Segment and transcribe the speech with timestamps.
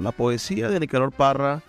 [0.00, 1.62] La poesía de Nicanor Parra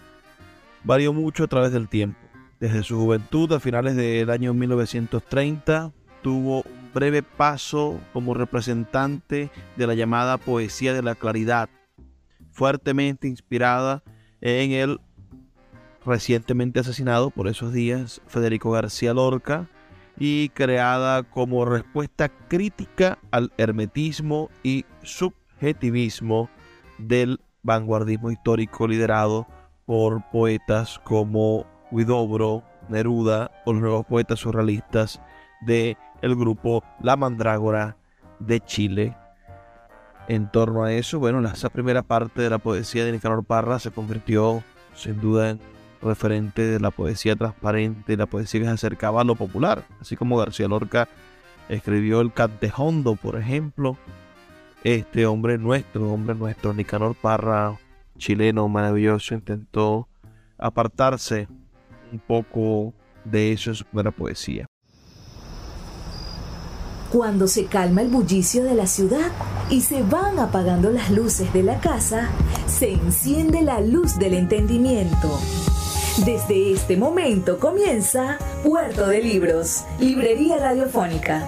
[0.83, 2.19] varió mucho a través del tiempo.
[2.59, 9.87] Desde su juventud, a finales del año 1930, tuvo un breve paso como representante de
[9.87, 11.69] la llamada poesía de la claridad,
[12.51, 14.03] fuertemente inspirada
[14.41, 14.99] en el
[16.05, 19.67] recientemente asesinado por esos días Federico García Lorca
[20.17, 26.49] y creada como respuesta crítica al hermetismo y subjetivismo
[26.97, 29.47] del vanguardismo histórico liderado
[29.85, 35.21] por poetas como Huidobro, Neruda o los nuevos poetas surrealistas
[35.61, 37.97] de el grupo La Mandrágora
[38.39, 39.15] de Chile.
[40.27, 43.91] En torno a eso, bueno, esa primera parte de la poesía de Nicanor Parra se
[43.91, 44.63] convirtió
[44.95, 45.59] sin duda en
[46.01, 50.37] referente de la poesía transparente, la poesía que se acercaba a lo popular, así como
[50.37, 51.07] García Lorca
[51.69, 53.97] escribió el Cantejondo, por ejemplo.
[54.83, 57.77] Este hombre nuestro, hombre nuestro, Nicanor Parra,
[58.17, 60.07] chileno maravilloso, intentó
[60.57, 61.47] apartarse
[62.11, 62.91] un poco
[63.23, 64.65] de eso en su primera poesía.
[67.11, 69.31] Cuando se calma el bullicio de la ciudad
[69.69, 72.29] y se van apagando las luces de la casa,
[72.65, 75.39] se enciende la luz del entendimiento.
[76.25, 81.47] Desde este momento comienza Puerto de Libros, Librería Radiofónica,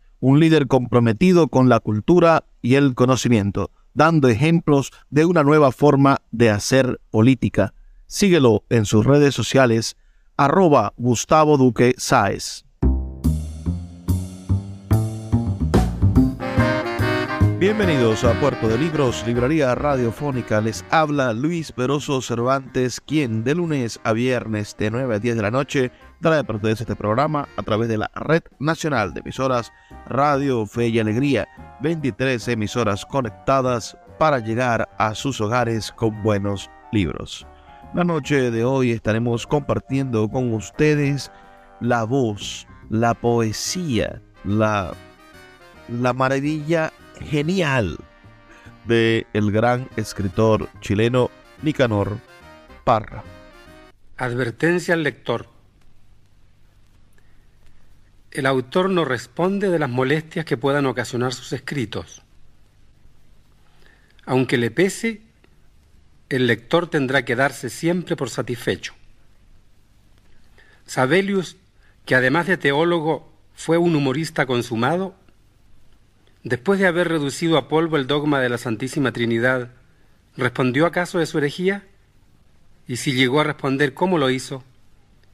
[0.21, 6.19] un líder comprometido con la cultura y el conocimiento, dando ejemplos de una nueva forma
[6.31, 7.73] de hacer política.
[8.05, 9.97] Síguelo en sus redes sociales,
[10.37, 12.63] arroba Gustavo Duque Sáez.
[17.57, 20.61] Bienvenidos a Puerto de Libros, Librería Radiofónica.
[20.61, 25.41] Les habla Luis Peroso Cervantes, quien de lunes a viernes de 9 a 10 de
[25.41, 29.71] la noche trae para ustedes este programa a través de la Red Nacional de Emisoras
[30.07, 31.47] Radio Fe y Alegría.
[31.81, 37.45] 23 emisoras conectadas para llegar a sus hogares con buenos libros.
[37.93, 41.31] La noche de hoy estaremos compartiendo con ustedes
[41.79, 44.93] la voz, la poesía, la,
[45.89, 47.97] la maravilla genial
[48.85, 51.29] de el gran escritor chileno
[51.63, 52.17] Nicanor
[52.83, 53.23] Parra.
[54.17, 55.50] Advertencia al lector.
[58.31, 62.23] El autor no responde de las molestias que puedan ocasionar sus escritos.
[64.25, 65.21] Aunque le pese,
[66.29, 68.93] el lector tendrá que darse siempre por satisfecho.
[70.85, 71.57] Sabelius,
[72.05, 75.15] que además de teólogo fue un humorista consumado,
[76.43, 79.71] después de haber reducido a polvo el dogma de la Santísima Trinidad,
[80.37, 81.85] ¿respondió acaso de su herejía?
[82.87, 84.63] Y si llegó a responder, ¿cómo lo hizo?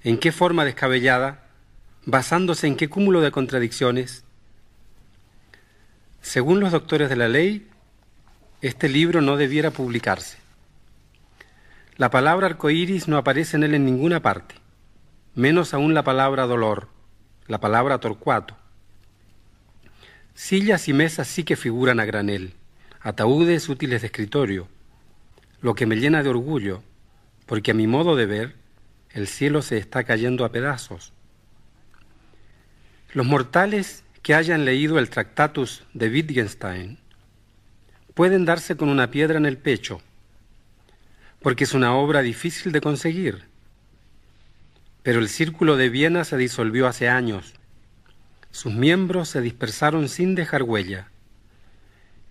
[0.04, 1.47] ¿En qué forma descabellada?
[2.08, 4.24] Basándose en qué cúmulo de contradicciones.
[6.22, 7.68] Según los doctores de la ley,
[8.62, 10.38] este libro no debiera publicarse.
[11.98, 14.56] La palabra arcoíris no aparece en él en ninguna parte,
[15.36, 16.88] menos aún la palabra dolor,
[17.46, 18.56] la palabra torcuato.
[20.34, 22.54] Sillas y mesas sí que figuran a granel,
[23.02, 24.70] ataúdes útiles de escritorio,
[25.60, 26.84] lo que me llena de orgullo,
[27.46, 28.56] porque a mi modo de ver,
[29.12, 31.12] el cielo se está cayendo a pedazos.
[33.14, 36.98] Los mortales que hayan leído el Tractatus de Wittgenstein
[38.14, 40.02] pueden darse con una piedra en el pecho,
[41.40, 43.46] porque es una obra difícil de conseguir.
[45.04, 47.54] Pero el Círculo de Viena se disolvió hace años.
[48.52, 51.08] Sus miembros se dispersaron sin dejar huella.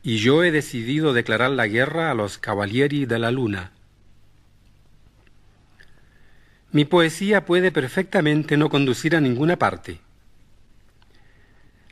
[0.03, 3.73] Y yo he decidido declarar la guerra a los Cavalieri de la Luna.
[6.71, 10.01] Mi poesía puede perfectamente no conducir a ninguna parte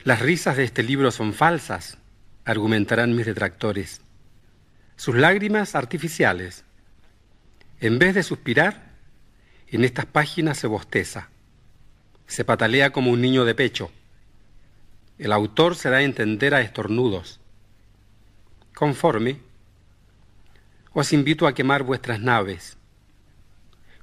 [0.05, 1.97] las risas de este libro son falsas,
[2.45, 4.01] argumentarán mis detractores.
[4.97, 6.63] Sus lágrimas artificiales.
[7.79, 8.91] En vez de suspirar,
[9.67, 11.29] en estas páginas se bosteza.
[12.27, 13.91] se patalea como un niño de pecho.
[15.17, 17.39] El autor se da a entender a estornudos.
[18.75, 19.39] Conforme,
[20.93, 22.77] os invito a quemar vuestras naves.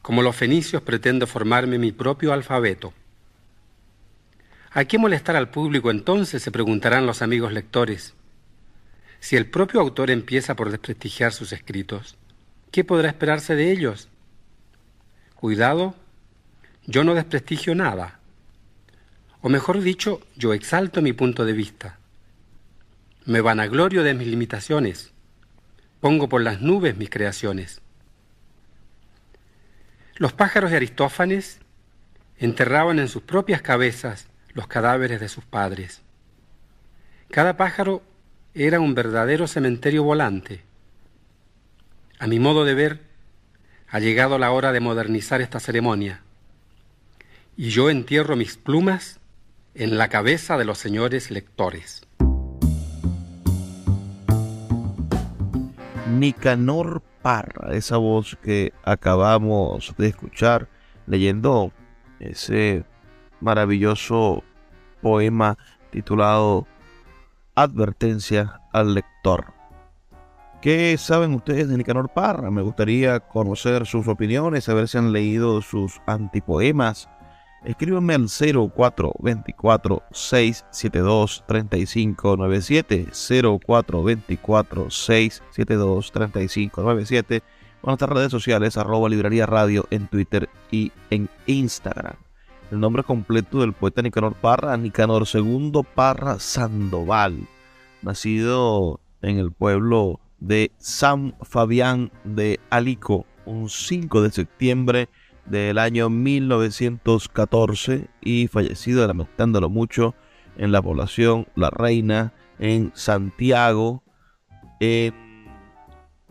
[0.02, 2.92] Como los fenicios pretendo formarme mi propio alfabeto.
[4.74, 6.42] ¿A qué molestar al público entonces?
[6.42, 8.14] se preguntarán los amigos lectores.
[9.20, 12.16] Si el propio autor empieza por desprestigiar sus escritos,
[12.70, 14.08] ¿qué podrá esperarse de ellos?
[15.34, 15.94] Cuidado,
[16.86, 18.18] yo no desprestigio nada.
[19.42, 21.98] O mejor dicho, yo exalto mi punto de vista.
[23.26, 25.12] Me vanaglorio de mis limitaciones.
[26.00, 27.82] Pongo por las nubes mis creaciones.
[30.16, 31.58] Los pájaros de Aristófanes
[32.38, 36.02] enterraban en sus propias cabezas los cadáveres de sus padres.
[37.30, 38.02] Cada pájaro
[38.54, 40.62] era un verdadero cementerio volante.
[42.18, 43.00] A mi modo de ver,
[43.88, 46.22] ha llegado la hora de modernizar esta ceremonia.
[47.56, 49.20] Y yo entierro mis plumas
[49.74, 52.06] en la cabeza de los señores lectores.
[56.10, 60.68] Nicanor Parra, esa voz que acabamos de escuchar
[61.06, 61.72] leyendo
[62.20, 62.84] ese
[63.42, 64.42] maravilloso
[65.02, 65.58] poema
[65.90, 66.66] titulado
[67.54, 69.52] Advertencia al lector.
[70.62, 72.50] ¿Qué saben ustedes de Nicanor Parra?
[72.50, 77.08] Me gustaría conocer sus opiniones, saber si han leído sus antipoemas.
[77.64, 83.08] Escríbanme al 0424 672 3597
[83.66, 87.42] 0424 672 3597
[87.82, 92.14] o nuestras redes sociales arroba librería radio en Twitter y en Instagram.
[92.72, 97.46] El nombre completo del poeta Nicanor Parra, Nicanor II Parra Sandoval,
[98.00, 105.10] nacido en el pueblo de San Fabián de Alico, un 5 de septiembre
[105.44, 110.14] del año 1914 y fallecido, lamentándolo mucho,
[110.56, 114.02] en la población La Reina, en Santiago,
[114.80, 115.12] en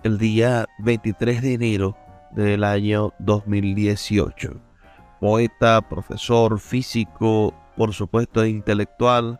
[0.01, 1.97] el día 23 de enero
[2.31, 4.70] del año 2018
[5.21, 9.39] poeta, profesor, físico, por supuesto intelectual,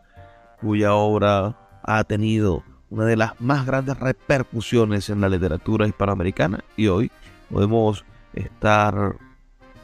[0.62, 6.86] cuya obra ha tenido una de las más grandes repercusiones en la literatura hispanoamericana y
[6.86, 7.12] hoy
[7.50, 8.06] podemos
[8.36, 9.16] estar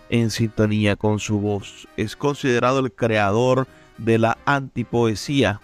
[0.09, 1.87] en sintonía con su voz.
[1.97, 3.65] Es considerado el creador
[3.97, 5.61] de la antipoesía.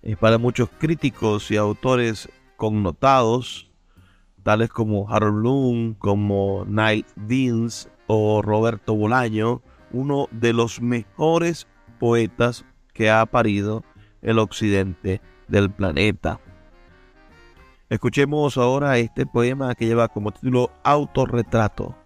[0.00, 3.70] Es para muchos críticos y autores connotados,
[4.42, 9.62] tales como Harold Bloom, como Knight Deans, o Roberto Bolaño,
[9.92, 11.68] uno de los mejores
[12.00, 13.84] poetas que ha parido
[14.22, 16.40] el occidente del planeta.
[17.88, 21.96] Escuchemos ahora este poema que lleva como título Autorretrato,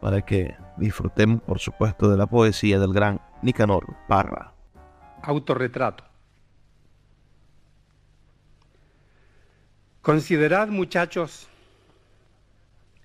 [0.00, 4.52] para que disfrutemos, por supuesto, de la poesía del gran Nicanor Parra.
[5.22, 6.04] Autorretrato.
[10.02, 11.48] Considerad, muchachos,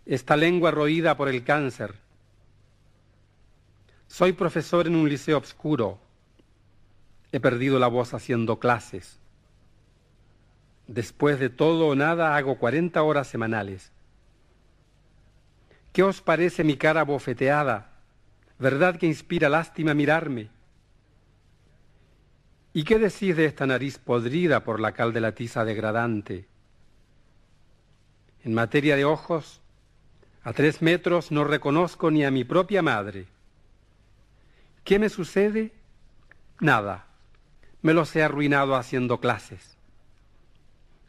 [0.06, 2.09] esta lengua roída por el cáncer
[4.10, 6.00] soy profesor en un liceo obscuro.
[7.32, 9.20] He perdido la voz haciendo clases.
[10.88, 13.92] Después de todo o nada hago 40 horas semanales.
[15.94, 17.92] ¿Qué os parece mi cara bofeteada?
[18.58, 20.50] ¿Verdad que inspira lástima mirarme?
[22.74, 26.48] ¿Y qué decís de esta nariz podrida por la cal de la tiza degradante?
[28.44, 29.62] En materia de ojos,
[30.44, 33.28] a tres metros no reconozco ni a mi propia madre.
[34.90, 35.72] ¿Qué me sucede?
[36.60, 37.06] Nada.
[37.84, 39.78] Me los he arruinado haciendo clases.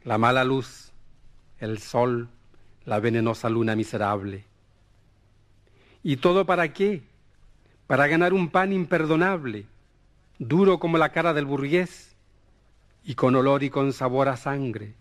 [0.05, 0.93] La mala luz,
[1.61, 2.29] el sol,
[2.85, 4.45] la venenosa luna miserable.
[6.03, 7.05] ¿Y todo para qué?
[7.87, 9.65] Para ganar un pan imperdonable,
[10.39, 12.15] duro como la cara del burgués
[13.03, 14.93] y con olor y con sabor a sangre.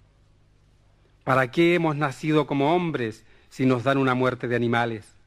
[1.25, 5.18] ¿Para qué hemos nacido como hombres si nos dan una muerte de animales?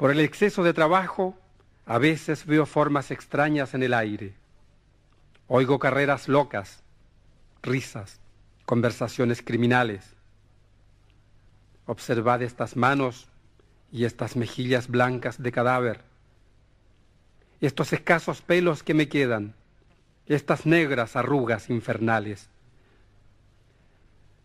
[0.00, 1.36] Por el exceso de trabajo,
[1.84, 4.32] a veces veo formas extrañas en el aire.
[5.46, 6.82] Oigo carreras locas,
[7.60, 8.18] risas,
[8.64, 10.14] conversaciones criminales.
[11.84, 13.28] Observad estas manos
[13.92, 16.00] y estas mejillas blancas de cadáver,
[17.60, 19.54] estos escasos pelos que me quedan,
[20.24, 22.48] estas negras arrugas infernales.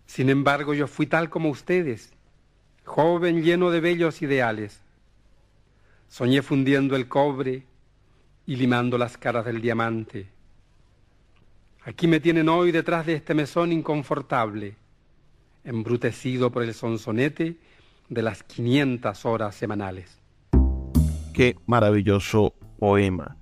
[0.06, 2.12] Sin embargo, yo fui tal como ustedes,
[2.84, 4.82] joven lleno de bellos ideales.
[6.08, 7.66] Soñé fundiendo el cobre
[8.46, 10.30] y limando las caras del diamante.
[11.84, 14.76] Aquí me tienen hoy detrás de este mesón inconfortable,
[15.64, 17.58] embrutecido por el sonsonete
[18.10, 20.20] de las 500 horas semanales.
[21.34, 23.38] Qué maravilloso poema.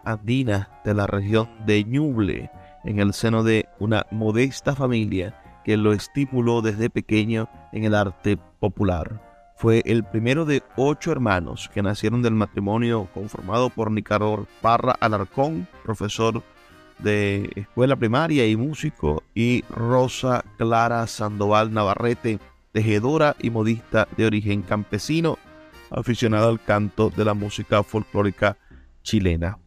[0.03, 2.51] andina de la región de Ñuble,
[2.83, 8.37] en el seno de una modesta familia que lo estimuló desde pequeño en el arte
[8.59, 9.21] popular.
[9.55, 15.65] Fue el primero de ocho hermanos que nacieron del matrimonio conformado por Nicanor Parra Alarcón,
[15.83, 16.43] profesor
[16.99, 22.39] de escuela primaria y músico, y Rosa Clara Sandoval Navarrete,
[22.73, 25.37] tejedora y modista de origen campesino,
[25.89, 28.57] aficionada al canto de la música folclórica
[29.03, 29.59] chilena.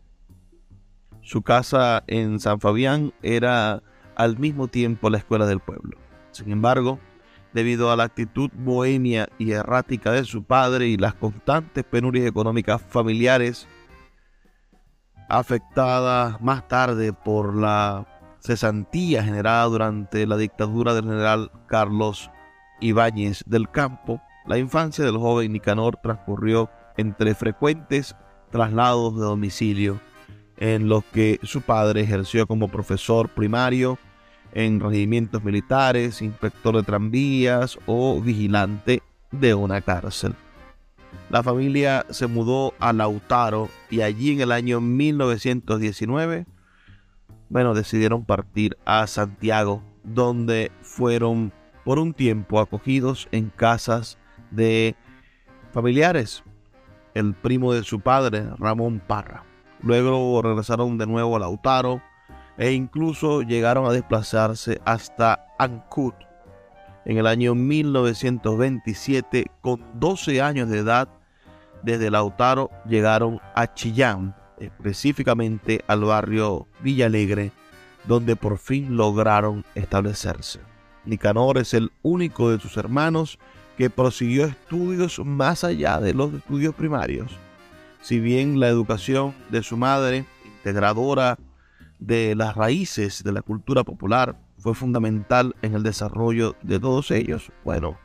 [1.22, 3.82] Su casa en San Fabián era
[4.16, 5.98] al mismo tiempo la escuela del pueblo.
[6.32, 6.98] Sin embargo,
[7.52, 12.82] debido a la actitud bohemia y errática de su padre y las constantes penurias económicas
[12.82, 13.68] familiares,
[15.28, 18.06] afectadas más tarde por la
[18.40, 22.30] cesantía generada durante la dictadura del general Carlos
[22.80, 28.17] Ibáñez del Campo, la infancia del joven Nicanor transcurrió entre frecuentes
[28.50, 30.00] traslados de domicilio,
[30.57, 33.99] en los que su padre ejerció como profesor primario
[34.55, 40.35] en regimientos militares, inspector de tranvías o vigilante de una cárcel.
[41.28, 46.47] La familia se mudó a Lautaro y allí en el año 1919,
[47.50, 51.52] bueno, decidieron partir a Santiago, donde fueron
[51.85, 54.19] por un tiempo acogidos en casas
[54.50, 54.95] de
[55.73, 56.43] familiares,
[57.14, 59.45] el primo de su padre, Ramón Parra.
[59.83, 62.02] Luego regresaron de nuevo a Lautaro
[62.57, 66.14] e incluso llegaron a desplazarse hasta Ancud.
[67.05, 71.09] En el año 1927, con 12 años de edad,
[71.83, 77.52] desde Lautaro llegaron a Chillán, específicamente al barrio Villalegre,
[78.07, 80.61] donde por fin lograron establecerse.
[81.05, 83.38] Nicanor es el único de sus hermanos
[83.78, 87.30] que prosiguió estudios más allá de los estudios primarios.
[88.02, 91.38] Si bien la educación de su madre, integradora
[92.00, 97.52] de las raíces de la cultura popular, fue fundamental en el desarrollo de todos ellos,
[97.64, 97.97] bueno,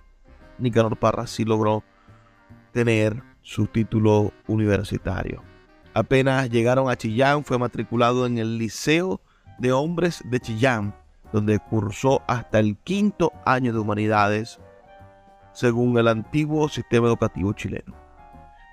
[0.59, 1.83] Nicanor Parra sí logró
[2.71, 5.41] tener su título universitario.
[5.95, 9.21] Apenas llegaron a Chillán, fue matriculado en el Liceo
[9.57, 10.95] de Hombres de Chillán,
[11.31, 14.59] donde cursó hasta el quinto año de humanidades,
[15.53, 17.95] según el antiguo sistema educativo chileno.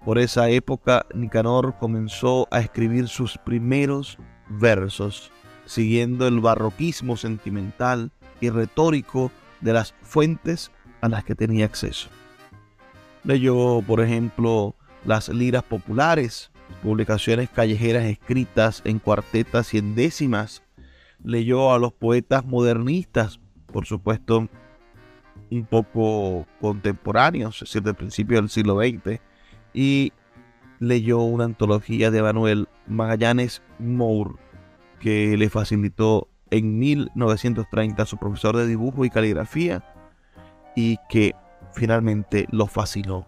[0.05, 4.19] Por esa época, Nicanor comenzó a escribir sus primeros
[4.49, 5.31] versos,
[5.67, 8.11] siguiendo el barroquismo sentimental
[8.41, 10.71] y retórico de las fuentes
[11.03, 12.09] a las que tenía acceso.
[13.25, 16.51] Leyó, por ejemplo, las liras populares,
[16.83, 20.63] publicaciones callejeras escritas en cuartetas y en décimas,
[21.23, 24.49] leyó a los poetas modernistas, por supuesto,
[25.51, 29.21] un poco contemporáneos, es decir, del principio del siglo XX,
[29.73, 30.13] y
[30.79, 34.35] leyó una antología de Manuel Magallanes Moore,
[35.01, 39.85] que le facilitó en 1930 a su profesor de dibujo y caligrafía,
[40.77, 41.35] y que
[41.73, 43.27] finalmente lo fascinó.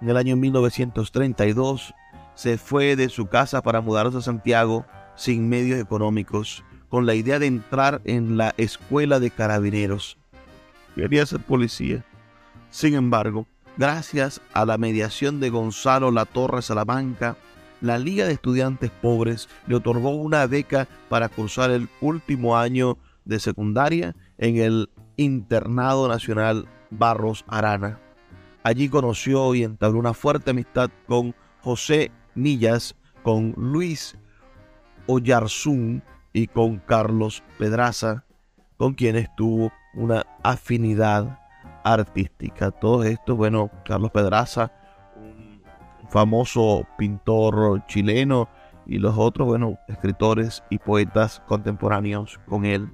[0.00, 1.94] En el año 1932
[2.34, 4.84] se fue de su casa para mudarse a Santiago
[5.14, 10.18] sin medios económicos con la idea de entrar en la escuela de carabineros.
[10.94, 12.04] Quería ser policía.
[12.70, 13.46] Sin embargo,
[13.76, 17.36] gracias a la mediación de Gonzalo Latorre Salamanca,
[17.80, 23.40] la Liga de Estudiantes Pobres le otorgó una beca para cursar el último año de
[23.40, 28.00] secundaria en el Internado Nacional Barros Arana.
[28.62, 34.16] Allí conoció y entabló una fuerte amistad con José Millas, con Luis
[35.06, 36.02] Oyarzún,
[36.34, 38.24] y con Carlos Pedraza,
[38.76, 41.38] con quienes tuvo una afinidad
[41.84, 42.70] artística.
[42.70, 44.72] Todo esto, bueno, Carlos Pedraza,
[45.16, 45.62] un
[46.08, 48.48] famoso pintor chileno,
[48.86, 52.88] y los otros, bueno, escritores y poetas contemporáneos con él.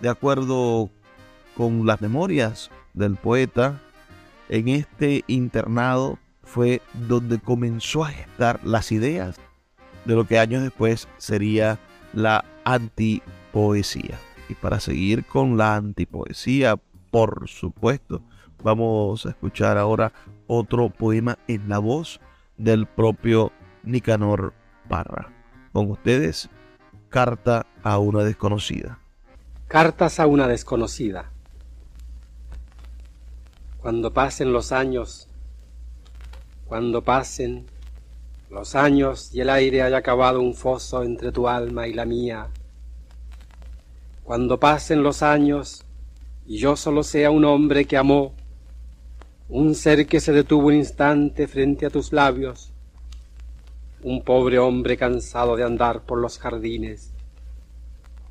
[0.00, 0.90] De acuerdo
[1.56, 3.80] con las memorias del poeta,
[4.48, 9.36] en este internado fue donde comenzó a gestar las ideas
[10.04, 11.78] de lo que años después sería
[12.12, 14.18] la antipoesía.
[14.48, 16.76] Y para seguir con la antipoesía,
[17.10, 18.22] por supuesto,
[18.62, 20.12] vamos a escuchar ahora
[20.46, 22.20] otro poema en la voz
[22.56, 24.54] del propio Nicanor
[24.88, 25.32] Parra.
[25.72, 26.48] Con ustedes,
[27.08, 28.98] Carta a una desconocida.
[29.68, 31.30] Cartas a una desconocida.
[33.78, 35.28] Cuando pasen los años,
[36.66, 37.66] cuando pasen
[38.50, 42.48] los años y el aire haya cavado un foso entre tu alma y la mía.
[44.26, 45.84] Cuando pasen los años
[46.46, 48.34] y yo solo sea un hombre que amó,
[49.48, 52.72] un ser que se detuvo un instante frente a tus labios,
[54.02, 57.12] un pobre hombre cansado de andar por los jardines.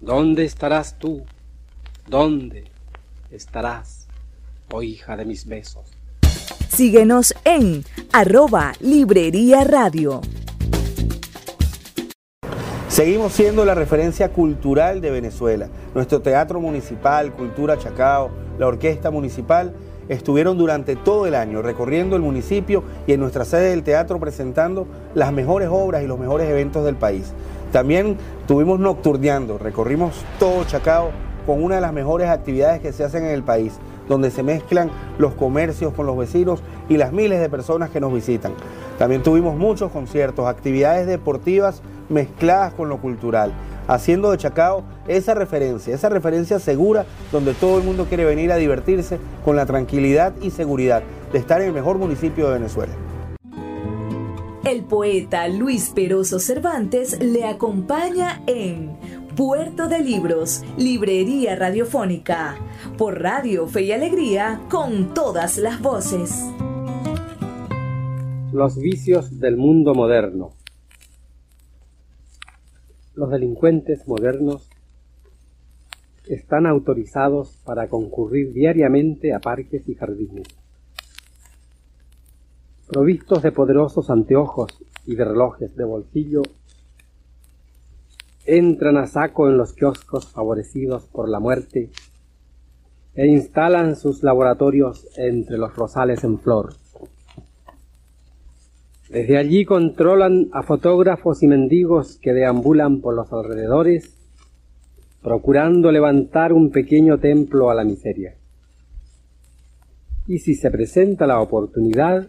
[0.01, 1.23] ¿Dónde estarás tú?
[2.09, 2.65] ¿Dónde
[3.31, 4.07] estarás,
[4.73, 5.93] oh hija de mis besos?
[6.67, 10.19] Síguenos en arroba Librería Radio.
[12.95, 15.67] Seguimos siendo la referencia cultural de Venezuela.
[15.93, 19.73] Nuestro teatro municipal, Cultura Chacao, la orquesta municipal
[20.07, 24.87] estuvieron durante todo el año recorriendo el municipio y en nuestra sede del teatro presentando
[25.13, 27.33] las mejores obras y los mejores eventos del país.
[27.73, 28.15] También
[28.47, 31.09] tuvimos nocturneando, recorrimos todo Chacao
[31.45, 33.73] con una de las mejores actividades que se hacen en el país,
[34.07, 38.13] donde se mezclan los comercios con los vecinos y las miles de personas que nos
[38.13, 38.53] visitan.
[38.97, 43.51] También tuvimos muchos conciertos, actividades deportivas mezcladas con lo cultural,
[43.87, 48.57] haciendo de Chacao esa referencia, esa referencia segura donde todo el mundo quiere venir a
[48.57, 52.93] divertirse con la tranquilidad y seguridad de estar en el mejor municipio de Venezuela.
[54.63, 58.97] El poeta Luis Peroso Cervantes le acompaña en
[59.35, 62.55] Puerto de Libros, Librería Radiofónica,
[62.97, 66.45] por Radio Fe y Alegría, con todas las voces.
[68.51, 70.54] Los vicios del mundo moderno.
[73.15, 74.69] Los delincuentes modernos
[76.27, 80.47] están autorizados para concurrir diariamente a parques y jardines.
[82.87, 86.41] Provistos de poderosos anteojos y de relojes de bolsillo,
[88.45, 91.89] entran a saco en los kioscos favorecidos por la muerte
[93.15, 96.73] e instalan sus laboratorios entre los rosales en flor.
[99.15, 104.13] Desde allí controlan a fotógrafos y mendigos que deambulan por los alrededores,
[105.23, 108.35] procurando levantar un pequeño templo a la miseria.
[110.27, 112.27] Y si se presenta la oportunidad,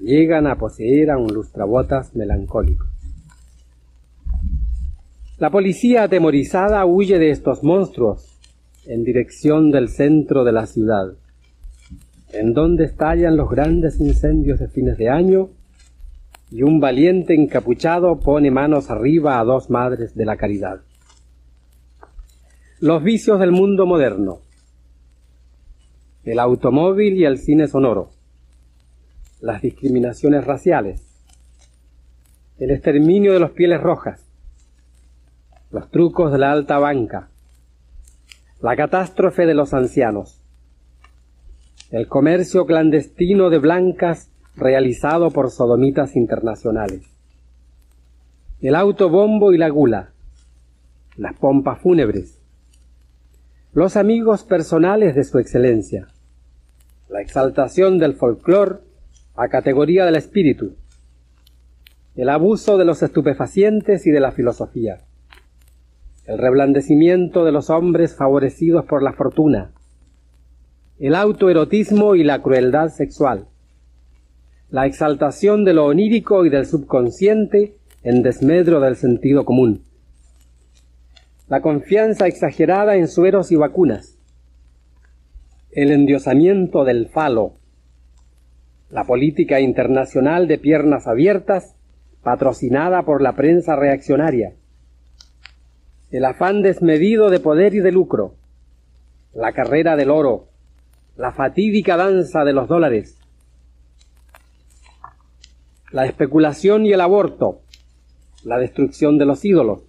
[0.00, 2.86] llegan a poseer a un lustrabotas melancólico.
[5.38, 8.38] La policía atemorizada huye de estos monstruos
[8.86, 11.14] en dirección del centro de la ciudad,
[12.32, 15.50] en donde estallan los grandes incendios de fines de año
[16.50, 20.80] y un valiente encapuchado pone manos arriba a dos madres de la caridad.
[22.80, 24.40] Los vicios del mundo moderno.
[26.24, 28.10] El automóvil y el cine sonoro.
[29.40, 31.02] Las discriminaciones raciales.
[32.58, 34.24] El exterminio de los pieles rojas.
[35.70, 37.28] Los trucos de la alta banca.
[38.60, 40.40] La catástrofe de los ancianos.
[41.90, 47.02] El comercio clandestino de blancas realizado por sodomitas internacionales.
[48.60, 50.12] El autobombo y la gula,
[51.16, 52.40] las pompas fúnebres,
[53.74, 56.08] los amigos personales de su excelencia,
[57.10, 58.82] la exaltación del folclor
[59.34, 60.74] a categoría del espíritu,
[62.14, 65.02] el abuso de los estupefacientes y de la filosofía,
[66.24, 69.72] el reblandecimiento de los hombres favorecidos por la fortuna,
[70.98, 73.48] el autoerotismo y la crueldad sexual,
[74.70, 79.82] la exaltación de lo onírico y del subconsciente en desmedro del sentido común,
[81.48, 84.18] la confianza exagerada en sueros y vacunas,
[85.70, 87.52] el endiosamiento del falo,
[88.90, 91.76] la política internacional de piernas abiertas
[92.22, 94.54] patrocinada por la prensa reaccionaria,
[96.10, 98.34] el afán desmedido de poder y de lucro,
[99.32, 100.48] la carrera del oro,
[101.16, 103.18] la fatídica danza de los dólares,
[105.92, 107.60] la especulación y el aborto,
[108.44, 109.82] la destrucción de los ídolos,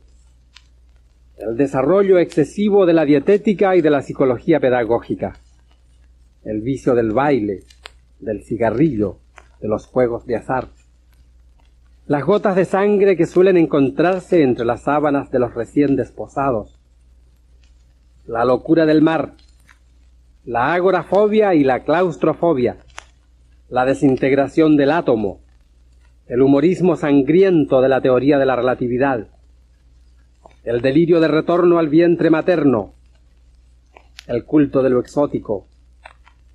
[1.38, 5.38] el desarrollo excesivo de la dietética y de la psicología pedagógica,
[6.44, 7.64] el vicio del baile,
[8.20, 9.18] del cigarrillo,
[9.60, 10.68] de los juegos de azar,
[12.06, 16.80] las gotas de sangre que suelen encontrarse entre las sábanas de los recién desposados,
[18.26, 19.34] la locura del mar,
[20.46, 22.78] la agorafobia y la claustrofobia,
[23.70, 25.42] la desintegración del átomo,
[26.28, 29.28] el humorismo sangriento de la teoría de la relatividad,
[30.63, 32.94] el delirio de retorno al vientre materno,
[34.28, 35.68] el culto de lo exótico,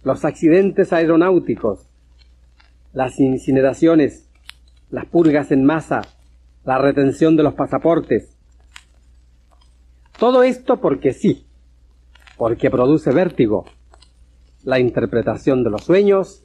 [0.04, 1.88] los accidentes aeronáuticos,
[2.92, 4.28] las incineraciones,
[4.90, 6.02] las purgas en masa,
[6.64, 8.36] la retención de los pasaportes.
[10.18, 11.46] Todo esto porque sí,
[12.36, 13.64] porque produce vértigo,
[14.64, 16.44] la interpretación de los sueños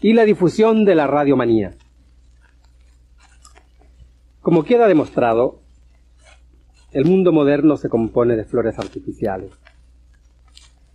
[0.00, 1.72] y la difusión de la radiomanía.
[4.42, 5.60] Como queda demostrado,
[6.90, 9.52] el mundo moderno se compone de flores artificiales,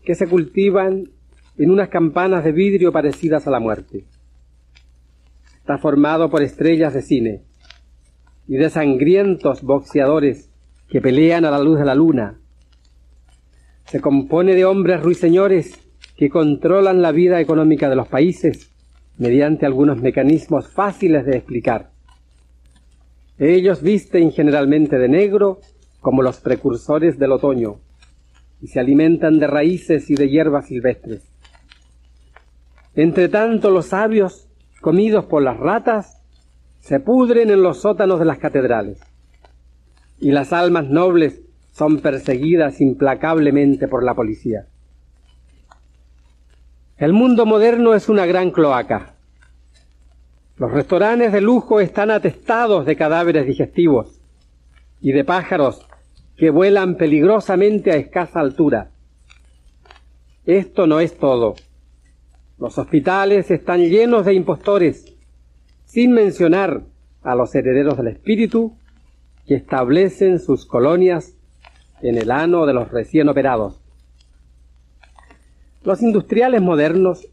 [0.04, 1.10] que se cultivan
[1.58, 4.04] en unas campanas de vidrio parecidas a la muerte.
[5.60, 7.44] Está formado por estrellas de cine
[8.50, 10.50] y de sangrientos boxeadores
[10.90, 12.42] que pelean a la luz de la luna.
[13.86, 15.80] Se compone de hombres ruiseñores
[16.18, 18.74] que controlan la vida económica de los países
[19.18, 21.97] mediante algunos mecanismos fáciles de explicar.
[23.39, 25.60] Ellos visten generalmente de negro
[26.02, 27.80] como los precursores del otoño
[28.62, 31.32] y se alimentan de raíces y de hierbas silvestres.
[32.95, 34.50] Entre tanto, los sabios,
[34.82, 36.23] comidos por las ratas,
[36.80, 39.00] se pudren en los sótanos de las catedrales,
[40.19, 44.65] y las almas nobles son perseguidas implacablemente por la policía.
[46.97, 49.17] El mundo moderno es una gran cloaca.
[50.58, 54.20] Los restaurantes de lujo están atestados de cadáveres digestivos
[55.00, 55.88] y de pájaros
[56.36, 58.89] que vuelan peligrosamente a escasa altura.
[60.48, 61.56] Esto no es todo.
[62.58, 65.15] Los hospitales están llenos de impostores,
[65.86, 66.82] sin mencionar
[67.22, 68.76] a los herederos del espíritu
[69.46, 71.36] que establecen sus colonias
[72.02, 73.80] en el ano de los recién operados.
[75.84, 77.28] Los industriales modernos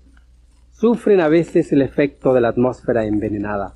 [0.74, 3.74] sufren a veces el efecto de la atmósfera envenenada.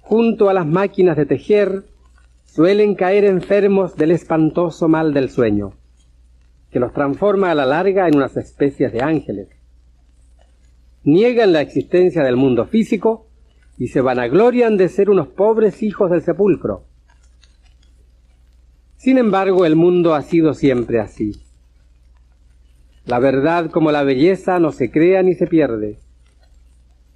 [0.00, 1.84] Junto a las máquinas de tejer
[2.44, 5.72] suelen caer enfermos del espantoso mal del sueño,
[6.70, 9.48] que los transforma a la larga en unas especies de ángeles.
[11.04, 13.28] Niegan la existencia del mundo físico
[13.78, 16.84] y se vanaglorian de ser unos pobres hijos del sepulcro.
[18.96, 21.49] Sin embargo, el mundo ha sido siempre así.
[23.06, 25.98] La verdad como la belleza no se crea ni se pierde.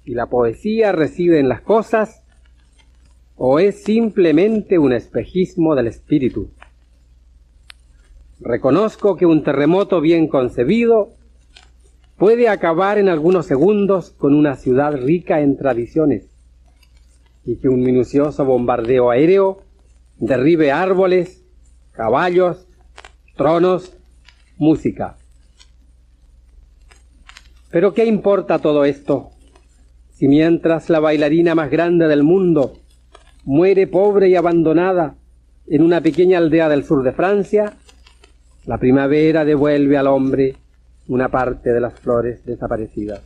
[0.03, 2.23] Y la poesía reside en las cosas
[3.35, 6.49] o es simplemente un espejismo del espíritu.
[8.39, 11.09] Reconozco que un terremoto bien concebido
[12.17, 16.29] puede acabar en algunos segundos con una ciudad rica en tradiciones
[17.45, 19.61] y que un minucioso bombardeo aéreo
[20.17, 21.43] derribe árboles,
[21.91, 22.67] caballos,
[23.35, 23.95] tronos,
[24.57, 25.17] música.
[27.75, 29.31] Pero ¿qué importa todo esto?
[30.13, 32.77] Si mientras la bailarina más grande del mundo
[33.43, 35.15] muere pobre y abandonada
[35.67, 37.73] en una pequeña aldea del sur de Francia,
[38.65, 40.55] la primavera devuelve al hombre
[41.09, 43.23] una parte de las flores desaparecidas.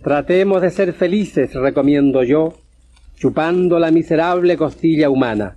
[0.00, 2.54] Tratemos de ser felices, recomiendo yo,
[3.16, 5.56] chupando la miserable costilla humana.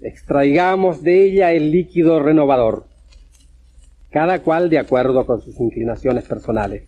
[0.00, 2.93] Extraigamos de ella el líquido renovador
[4.14, 6.84] cada cual de acuerdo con sus inclinaciones personales.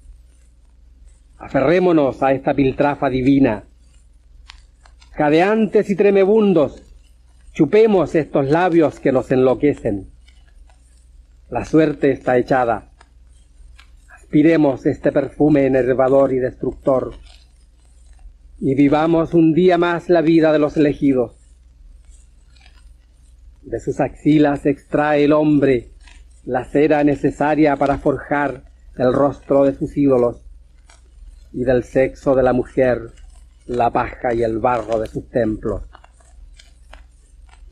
[1.38, 3.64] Aferrémonos a esta piltrafa divina.
[5.10, 6.84] Cadeantes y tremebundos,
[7.52, 10.06] chupemos estos labios que nos enloquecen.
[11.50, 12.92] La suerte está echada.
[14.14, 17.12] Aspiremos este perfume enervador y destructor.
[18.60, 21.34] Y vivamos un día más la vida de los elegidos.
[23.62, 25.95] De sus axilas extrae el hombre
[26.46, 28.62] la cera necesaria para forjar
[28.96, 30.46] el rostro de sus ídolos,
[31.56, 33.12] y del sexo de la mujer
[33.66, 35.82] la paja y el barro de sus templos.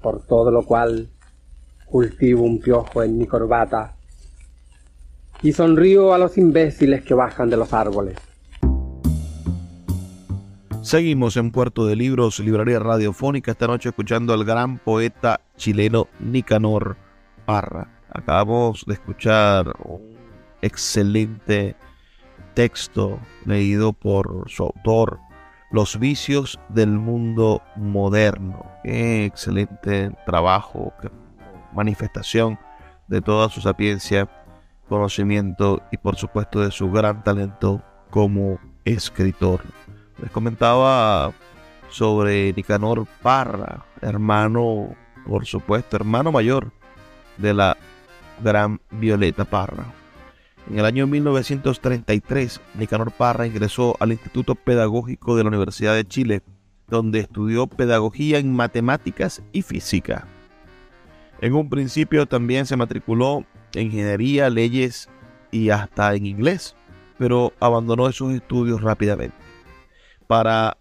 [0.00, 1.10] Por todo lo cual
[1.86, 3.94] cultivo un piojo en mi corbata
[5.42, 8.16] y sonrío a los imbéciles que bajan de los árboles.
[10.80, 16.96] Seguimos en Puerto de Libros, Librería Radiofónica, esta noche escuchando al gran poeta chileno Nicanor
[17.44, 17.93] Parra.
[18.14, 20.16] Acabamos de escuchar un
[20.62, 21.74] excelente
[22.54, 25.18] texto leído por su autor,
[25.72, 28.64] Los vicios del mundo moderno.
[28.84, 31.10] Qué excelente trabajo, qué
[31.74, 32.56] manifestación
[33.08, 34.28] de toda su sapiencia,
[34.88, 39.62] conocimiento y por supuesto de su gran talento como escritor.
[40.22, 41.32] Les comentaba
[41.88, 44.94] sobre Nicanor Parra, hermano,
[45.26, 46.70] por supuesto, hermano mayor
[47.38, 47.76] de la
[48.42, 49.84] Gran Violeta Parra.
[50.70, 56.42] En el año 1933, Nicanor Parra ingresó al Instituto Pedagógico de la Universidad de Chile,
[56.88, 60.26] donde estudió pedagogía en matemáticas y física.
[61.40, 63.44] En un principio también se matriculó
[63.74, 65.10] en ingeniería, leyes
[65.50, 66.76] y hasta en inglés,
[67.18, 69.36] pero abandonó esos estudios rápidamente.
[70.26, 70.78] Para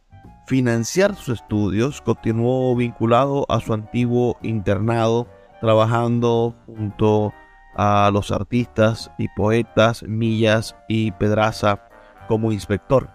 [0.47, 5.27] financiar sus estudios, continuó vinculado a su antiguo internado,
[5.59, 7.33] trabajando junto
[7.75, 11.87] a los artistas y poetas Millas y Pedraza
[12.27, 13.09] como inspector.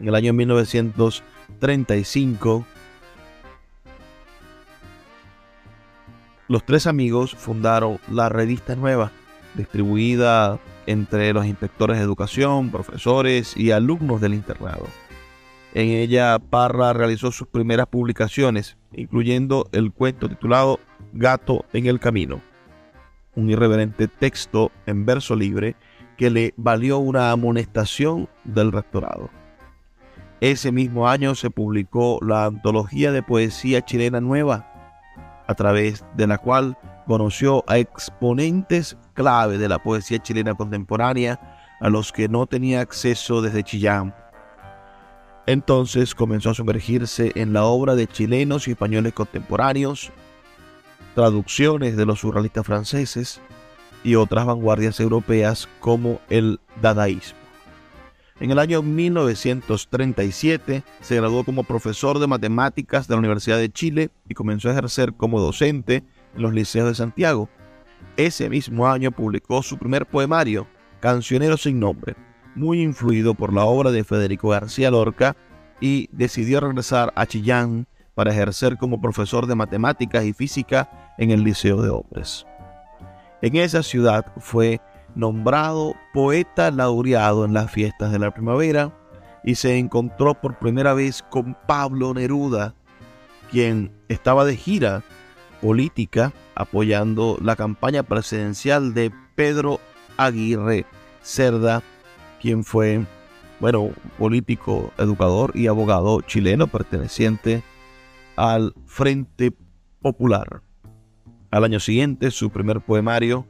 [0.00, 1.22] En el año 1900
[1.60, 2.64] 1935,
[6.46, 9.10] los tres amigos fundaron la Revista Nueva,
[9.54, 14.86] distribuida entre los inspectores de educación, profesores y alumnos del internado.
[15.74, 20.80] En ella Parra realizó sus primeras publicaciones, incluyendo el cuento titulado
[21.12, 22.40] Gato en el Camino,
[23.38, 25.76] un irreverente texto en verso libre
[26.16, 29.30] que le valió una amonestación del rectorado.
[30.40, 34.66] Ese mismo año se publicó la antología de poesía chilena nueva,
[35.46, 41.40] a través de la cual conoció a exponentes clave de la poesía chilena contemporánea
[41.80, 44.14] a los que no tenía acceso desde Chillán.
[45.46, 50.12] Entonces comenzó a sumergirse en la obra de chilenos y españoles contemporáneos,
[51.18, 53.40] traducciones de los surrealistas franceses
[54.04, 57.36] y otras vanguardias europeas como el dadaísmo.
[58.38, 64.10] En el año 1937 se graduó como profesor de matemáticas de la Universidad de Chile
[64.28, 66.04] y comenzó a ejercer como docente
[66.36, 67.48] en los liceos de Santiago.
[68.16, 70.68] Ese mismo año publicó su primer poemario,
[71.00, 72.14] Cancionero sin nombre,
[72.54, 75.34] muy influido por la obra de Federico García Lorca
[75.80, 81.44] y decidió regresar a Chillán para ejercer como profesor de matemáticas y física en el
[81.44, 82.46] Liceo de Hombres.
[83.42, 84.80] En esa ciudad fue
[85.14, 88.92] nombrado poeta laureado en las fiestas de la primavera
[89.44, 92.74] y se encontró por primera vez con Pablo Neruda,
[93.50, 95.02] quien estaba de gira
[95.60, 99.80] política apoyando la campaña presidencial de Pedro
[100.16, 100.86] Aguirre
[101.22, 101.82] Cerda,
[102.40, 103.04] quien fue,
[103.60, 107.62] bueno, político, educador y abogado chileno perteneciente
[108.36, 109.52] al Frente
[110.00, 110.62] Popular.
[111.50, 113.46] Al año siguiente, su primer poemario,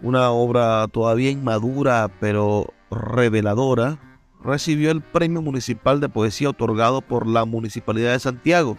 [0.00, 3.98] una obra todavía inmadura pero reveladora,
[4.42, 8.78] recibió el Premio Municipal de Poesía otorgado por la Municipalidad de Santiago.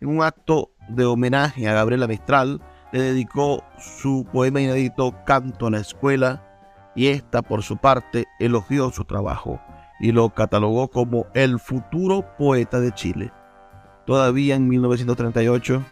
[0.00, 2.60] En un acto de homenaje a Gabriela Mistral,
[2.92, 6.46] le dedicó su poema inédito Canto a la Escuela
[6.94, 9.60] y esta, por su parte, elogió su trabajo
[10.00, 13.32] y lo catalogó como el futuro poeta de Chile.
[14.06, 15.84] Todavía en 1938,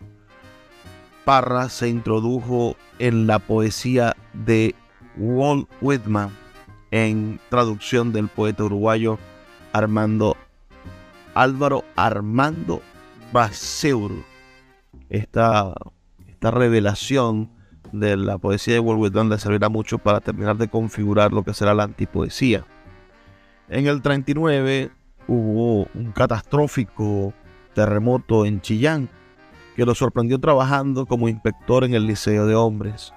[1.28, 4.74] Parra se introdujo en la poesía de
[5.18, 6.30] Walt Whitman
[6.90, 9.18] en traducción del poeta uruguayo
[9.74, 10.38] Armando
[11.34, 12.80] Álvaro Armando
[13.30, 14.10] Baseur.
[15.10, 15.74] Esta,
[16.28, 17.50] esta revelación
[17.92, 21.52] de la poesía de Walt Whitman le servirá mucho para terminar de configurar lo que
[21.52, 22.64] será la antipoesía.
[23.68, 24.90] En el 39
[25.26, 27.34] hubo un catastrófico
[27.74, 29.10] terremoto en Chillán
[29.78, 33.14] que lo sorprendió trabajando como inspector en el Liceo de Hombres.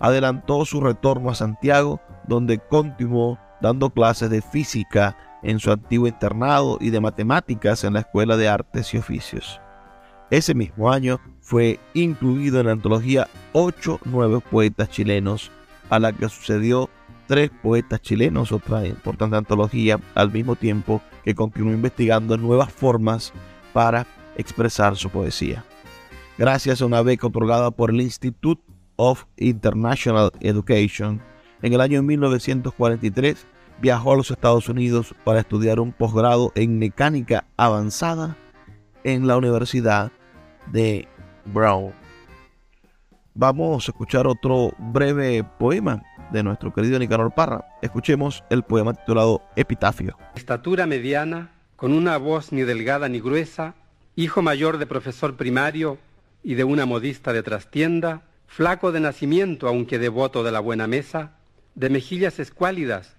[0.00, 6.78] Adelantó su retorno a Santiago, donde continuó dando clases de física en su antiguo internado
[6.80, 9.60] y de matemáticas en la Escuela de Artes y Oficios.
[10.32, 15.52] Ese mismo año fue incluido en la antología Ocho Nuevos Poetas Chilenos,
[15.90, 16.90] a la que sucedió
[17.28, 23.32] Tres Poetas Chilenos, otra importante antología, al mismo tiempo que continuó investigando nuevas formas
[23.72, 25.64] para expresar su poesía
[26.40, 28.62] gracias a una beca otorgada por el Institute
[28.96, 31.20] of International Education.
[31.60, 33.46] En el año 1943
[33.82, 38.38] viajó a los Estados Unidos para estudiar un posgrado en mecánica avanzada
[39.04, 40.12] en la Universidad
[40.72, 41.06] de
[41.44, 41.92] Brown.
[43.34, 47.66] Vamos a escuchar otro breve poema de nuestro querido Nicanor Parra.
[47.82, 50.16] Escuchemos el poema titulado Epitafio.
[50.36, 53.74] Estatura mediana, con una voz ni delgada ni gruesa,
[54.16, 55.98] hijo mayor de profesor primario,
[56.42, 61.36] y de una modista de trastienda, flaco de nacimiento aunque devoto de la buena mesa,
[61.74, 63.16] de mejillas escuálidas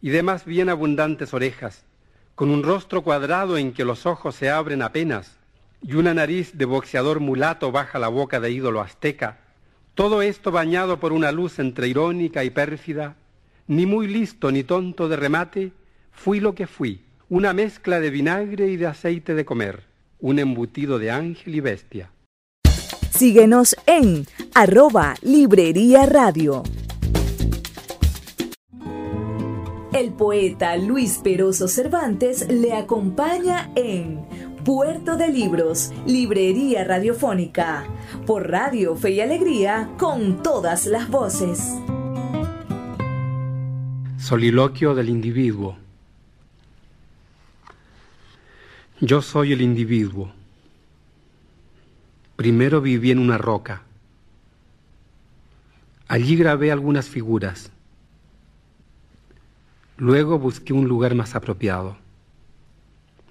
[0.00, 1.84] y de más bien abundantes orejas,
[2.34, 5.36] con un rostro cuadrado en que los ojos se abren apenas,
[5.82, 9.38] y una nariz de boxeador mulato baja la boca de ídolo azteca,
[9.94, 13.16] todo esto bañado por una luz entre irónica y pérfida,
[13.66, 15.72] ni muy listo ni tonto de remate,
[16.12, 19.84] fui lo que fui, una mezcla de vinagre y de aceite de comer,
[20.18, 22.10] un embutido de ángel y bestia.
[23.10, 26.62] Síguenos en arroba Librería Radio.
[29.92, 34.24] El poeta Luis Peroso Cervantes le acompaña en
[34.64, 37.84] Puerto de Libros, Librería Radiofónica,
[38.26, 41.74] por Radio Fe y Alegría, con todas las voces.
[44.18, 45.76] Soliloquio del individuo.
[49.00, 50.39] Yo soy el individuo
[52.40, 53.82] Primero viví en una roca.
[56.08, 57.70] Allí grabé algunas figuras.
[59.98, 61.98] Luego busqué un lugar más apropiado.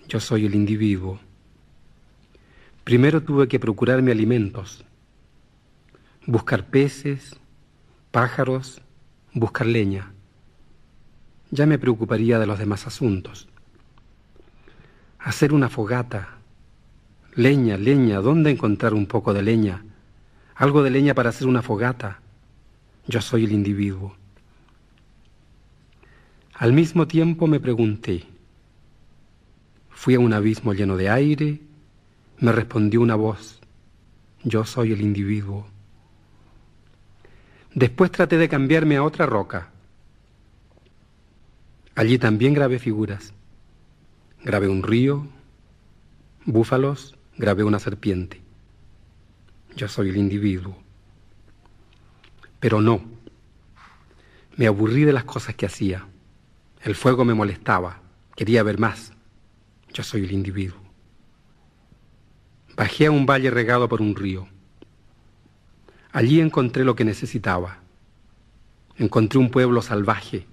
[0.08, 1.20] yo soy el individuo.
[2.84, 4.86] Primero tuve que procurarme alimentos,
[6.28, 7.36] buscar peces,
[8.12, 8.80] pájaros,
[9.34, 10.12] buscar leña.
[11.50, 13.48] Ya me preocuparía de los demás asuntos.
[15.18, 16.39] Hacer una fogata,
[17.36, 19.84] leña, leña, ¿dónde encontrar un poco de leña?
[20.56, 22.20] Algo de leña para hacer una fogata.
[23.08, 24.16] Yo soy el individuo.
[26.54, 28.26] Al mismo tiempo me pregunté,
[29.90, 31.62] fui a un abismo lleno de aire,
[32.40, 33.60] me respondió una voz,
[34.44, 35.66] yo soy el individuo.
[37.74, 39.70] Después traté de cambiarme a otra roca.
[41.96, 43.34] Allí también grabé figuras.
[44.44, 45.28] Grabé un río,
[46.46, 48.42] búfalos, grabé una serpiente.
[49.78, 50.76] Yo soy el individuo.
[52.60, 53.02] Pero no.
[54.58, 56.06] Me aburrí de las cosas que hacía.
[56.84, 58.02] El fuego me molestaba.
[58.36, 59.14] Quería ver más.
[59.94, 60.82] Yo soy el individuo.
[62.76, 64.48] Bajé a un valle regado por un río.
[66.12, 67.80] Allí encontré lo que necesitaba.
[68.98, 70.46] Encontré un pueblo salvaje,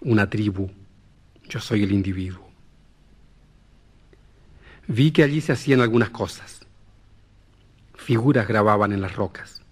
[0.00, 0.70] una tribu.
[1.48, 2.51] Yo soy el individuo.
[4.86, 6.66] Vi que allí se hacían algunas cosas.
[7.94, 9.62] Figuras grababan en las rocas.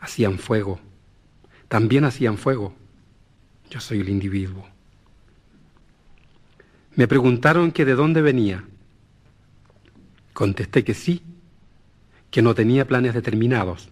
[0.00, 0.78] Hacían fuego.
[1.68, 2.74] También hacían fuego.
[3.70, 4.66] Yo soy el individuo.
[6.94, 8.64] Me preguntaron que de dónde venía.
[10.32, 11.22] Contesté que sí,
[12.30, 13.88] que no tenía planes determinados.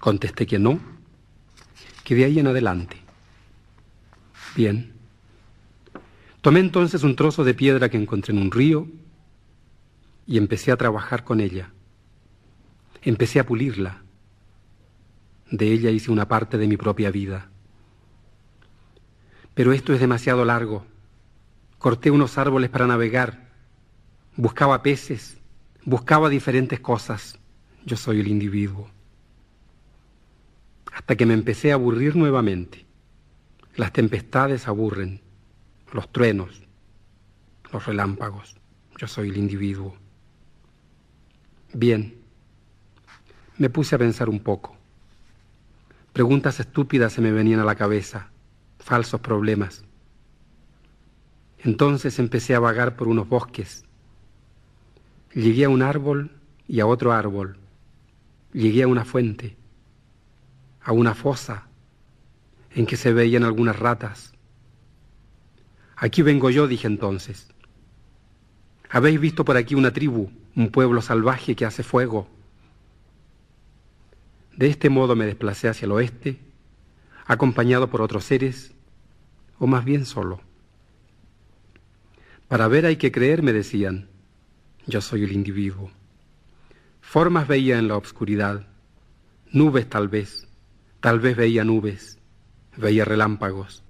[0.00, 0.80] Contesté que no,
[2.04, 2.96] que de ahí en adelante.
[4.56, 4.99] Bien.
[6.40, 8.88] Tomé entonces un trozo de piedra que encontré en un río
[10.26, 11.70] y empecé a trabajar con ella.
[13.02, 14.02] Empecé a pulirla.
[15.50, 17.50] De ella hice una parte de mi propia vida.
[19.54, 20.86] Pero esto es demasiado largo.
[21.78, 23.50] Corté unos árboles para navegar.
[24.36, 25.38] Buscaba peces.
[25.84, 27.38] Buscaba diferentes cosas.
[27.84, 28.88] Yo soy el individuo.
[30.92, 32.86] Hasta que me empecé a aburrir nuevamente.
[33.76, 35.20] Las tempestades aburren,
[35.92, 36.62] los truenos,
[37.72, 38.56] los relámpagos.
[38.96, 39.94] Yo soy el individuo.
[41.72, 42.16] Bien,
[43.58, 44.76] me puse a pensar un poco.
[46.12, 48.30] Preguntas estúpidas se me venían a la cabeza,
[48.78, 49.84] falsos problemas.
[51.58, 53.84] Entonces empecé a vagar por unos bosques
[55.34, 56.32] Llegué a un árbol
[56.66, 57.56] y a otro árbol.
[58.52, 59.56] Llegué a una fuente,
[60.82, 61.68] a una fosa
[62.74, 64.34] en que se veían algunas ratas.
[66.02, 67.46] Aquí vengo yo, dije entonces.
[68.88, 72.26] ¿Habéis visto por aquí una tribu, un pueblo salvaje que hace fuego?
[74.56, 76.40] De este modo me desplacé hacia el oeste,
[77.26, 78.72] acompañado por otros seres,
[79.58, 80.40] o más bien solo.
[82.48, 84.08] Para ver hay que creer, me decían.
[84.86, 85.90] Yo soy el individuo.
[87.02, 88.66] Formas veía en la obscuridad,
[89.52, 90.48] nubes tal vez,
[91.00, 92.18] tal vez veía nubes,
[92.78, 93.84] veía relámpagos.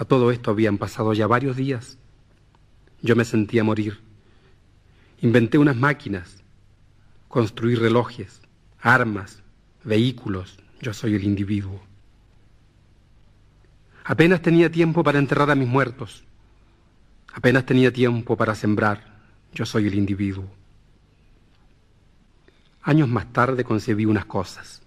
[0.00, 1.98] A todo esto habían pasado ya varios días.
[3.02, 4.00] Yo me sentía morir.
[5.20, 6.42] Inventé unas máquinas,
[7.28, 8.40] construí relojes,
[8.80, 9.42] armas,
[9.84, 10.58] vehículos.
[10.80, 11.82] Yo soy el individuo.
[14.02, 16.24] Apenas tenía tiempo para enterrar a mis muertos.
[17.34, 19.04] Apenas tenía tiempo para sembrar.
[19.52, 20.50] Yo soy el individuo.
[22.80, 24.80] Años más tarde concebí unas cosas,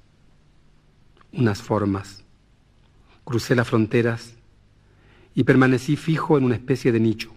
[1.32, 2.24] unas formas.
[3.24, 4.33] Crucé las fronteras
[5.36, 7.32] y permanecí fijo en una especie de nicho,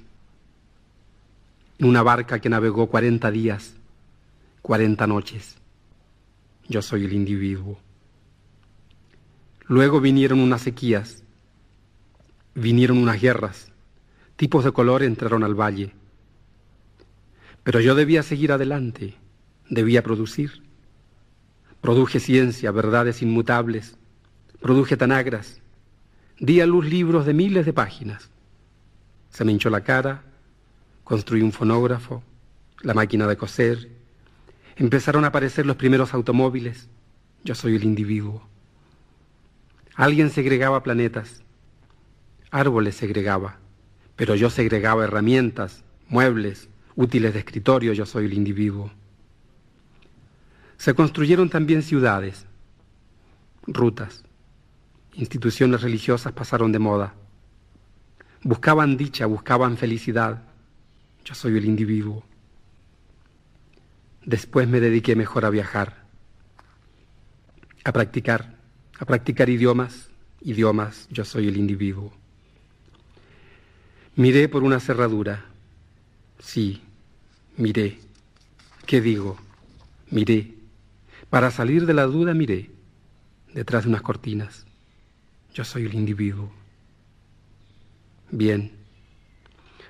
[1.78, 3.74] en una barca que navegó cuarenta días,
[4.62, 5.56] cuarenta noches.
[6.68, 7.78] Yo soy el individuo.
[9.66, 11.22] Luego vinieron unas sequías,
[12.54, 13.72] vinieron unas guerras,
[14.36, 15.92] tipos de color entraron al valle
[17.66, 19.16] pero yo debía seguir adelante,
[19.68, 20.62] debía producir.
[21.80, 23.98] Produje ciencia, verdades inmutables,
[24.60, 25.60] produje tanagras,
[26.38, 28.30] di a luz libros de miles de páginas.
[29.30, 30.22] Se me hinchó la cara,
[31.04, 32.22] construí un fonógrafo,
[32.82, 33.90] la máquina de coser,
[34.76, 36.88] empezaron a aparecer los primeros automóviles,
[37.44, 38.42] yo soy el individuo.
[39.94, 41.42] Alguien segregaba planetas,
[42.50, 43.58] árboles segregaba,
[44.14, 48.90] pero yo segregaba herramientas, muebles, útiles de escritorio, yo soy el individuo.
[50.76, 52.46] Se construyeron también ciudades,
[53.66, 54.25] rutas,
[55.16, 57.14] instituciones religiosas pasaron de moda.
[58.42, 60.42] Buscaban dicha, buscaban felicidad,
[61.24, 62.22] yo soy el individuo.
[64.24, 66.04] Después me dediqué mejor a viajar,
[67.84, 68.56] a practicar,
[68.98, 70.10] a practicar idiomas,
[70.42, 72.12] idiomas, yo soy el individuo.
[74.16, 75.44] Miré por una cerradura.
[76.38, 76.82] Sí,
[77.56, 77.98] miré.
[78.86, 79.36] ¿Qué digo?
[80.10, 80.54] Miré.
[81.30, 82.70] Para salir de la duda miré.
[83.52, 84.65] Detrás de unas cortinas.
[85.56, 86.50] Yo soy el individuo.
[88.30, 88.72] Bien.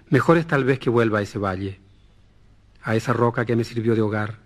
[0.09, 1.81] Mejor es tal vez que vuelva a ese valle,
[2.85, 4.37] a esa roca que me sirvió de hogar,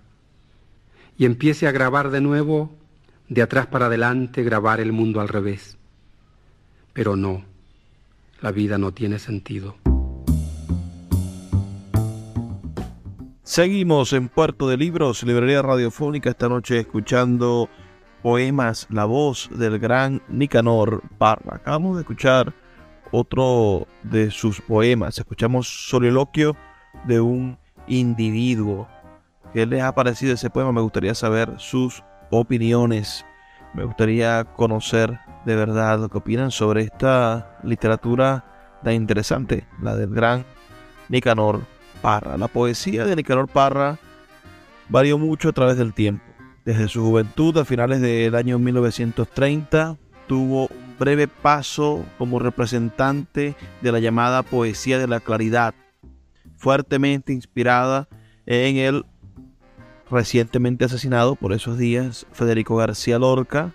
[1.18, 2.74] y empiece a grabar de nuevo,
[3.28, 5.76] de atrás para adelante, grabar el mundo al revés.
[6.94, 7.44] Pero no
[8.40, 9.76] la vida no tiene sentido.
[13.42, 17.68] Seguimos en Puerto de Libros, librería radiofónica, esta noche escuchando
[18.22, 21.56] poemas, la voz del gran Nicanor Parra.
[21.56, 22.52] Acabamos de escuchar
[23.10, 26.56] otro de sus poemas, escuchamos Soliloquio
[27.04, 28.88] de un individuo.
[29.52, 30.72] ¿Qué les ha parecido ese poema?
[30.72, 33.24] Me gustaría saber sus opiniones.
[33.74, 38.44] Me gustaría conocer de verdad lo que opinan sobre esta literatura
[38.84, 40.44] tan interesante, la del gran
[41.08, 41.62] Nicanor
[42.00, 42.36] Parra.
[42.36, 43.98] La poesía de Nicanor Parra
[44.88, 46.29] varió mucho a través del tiempo.
[46.70, 49.96] Desde su juventud, a finales del año 1930,
[50.28, 55.74] tuvo un breve paso como representante de la llamada poesía de la claridad,
[56.56, 58.06] fuertemente inspirada
[58.46, 59.04] en el
[60.08, 63.72] recientemente asesinado por esos días Federico García Lorca,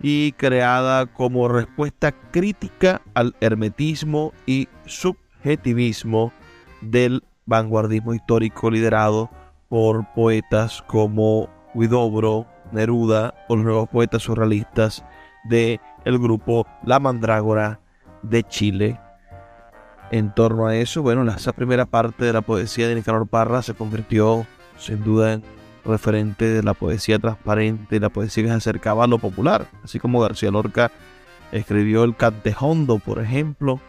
[0.00, 6.32] y creada como respuesta crítica al hermetismo y subjetivismo
[6.80, 9.28] del vanguardismo histórico liderado
[9.68, 15.04] por poetas como Huidobro, Neruda o los nuevos poetas surrealistas
[15.44, 17.78] del el grupo La Mandrágora
[18.22, 19.00] de Chile.
[20.10, 23.74] En torno a eso, bueno, esa primera parte de la poesía de Nicanor Parra se
[23.74, 24.44] convirtió
[24.76, 25.44] sin duda en
[25.84, 30.20] referente de la poesía transparente, la poesía que se acercaba a lo popular, así como
[30.20, 30.90] García Lorca
[31.52, 33.80] escribió el Cantejondo, por ejemplo.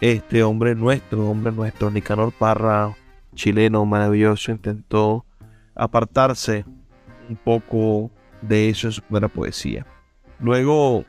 [0.00, 2.96] Este hombre nuestro, hombre nuestro, Nicanor Parra,
[3.34, 5.26] chileno maravilloso, intentó
[5.74, 6.64] apartarse
[7.28, 8.10] un poco
[8.40, 9.86] de eso en su primera poesía.
[10.40, 11.04] Luego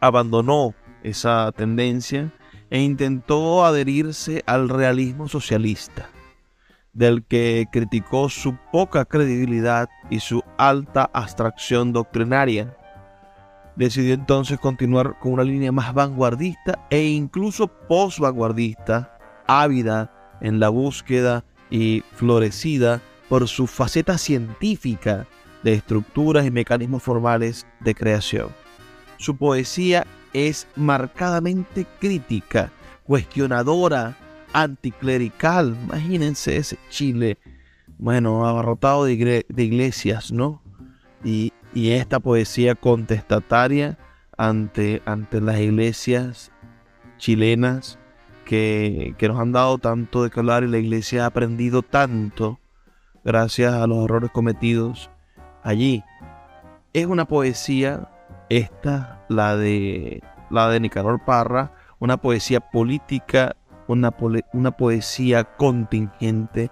[0.00, 2.32] abandonó esa tendencia
[2.70, 6.08] e intentó adherirse al realismo socialista
[6.92, 12.76] del que criticó su poca credibilidad y su alta abstracción doctrinaria.
[13.76, 19.16] Decidió entonces continuar con una línea más vanguardista e incluso post-vanguardista,
[19.46, 25.26] ávida en la búsqueda y florecida por su faceta científica
[25.62, 28.48] de estructuras y mecanismos formales de creación.
[29.18, 32.70] Su poesía es marcadamente crítica,
[33.04, 34.16] cuestionadora
[34.52, 35.76] anticlerical.
[35.84, 37.38] Imagínense ese Chile,
[37.98, 40.62] bueno, abarrotado de, iglesias, ¿no?
[41.24, 43.98] Y, esta poesía contestataria
[44.36, 46.50] ante, ante las iglesias
[47.18, 48.00] chilenas
[48.44, 52.58] que, que, nos han dado tanto de que hablar y la iglesia ha aprendido tanto
[53.28, 55.10] gracias a los errores cometidos
[55.62, 56.02] allí.
[56.94, 58.08] Es una poesía,
[58.48, 60.90] esta, la de, la de
[61.26, 63.54] Parra, una poesía política
[63.86, 64.14] una,
[64.54, 66.70] una poesía contingente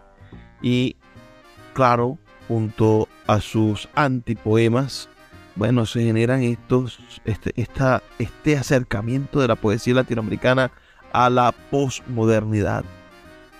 [0.62, 0.96] y,
[1.74, 2.16] claro,
[2.48, 5.11] junto a sus antipoemas,
[5.57, 7.52] bueno, se generan estos, este,
[8.18, 10.70] este acercamiento de la poesía latinoamericana
[11.12, 12.82] a la posmodernidad.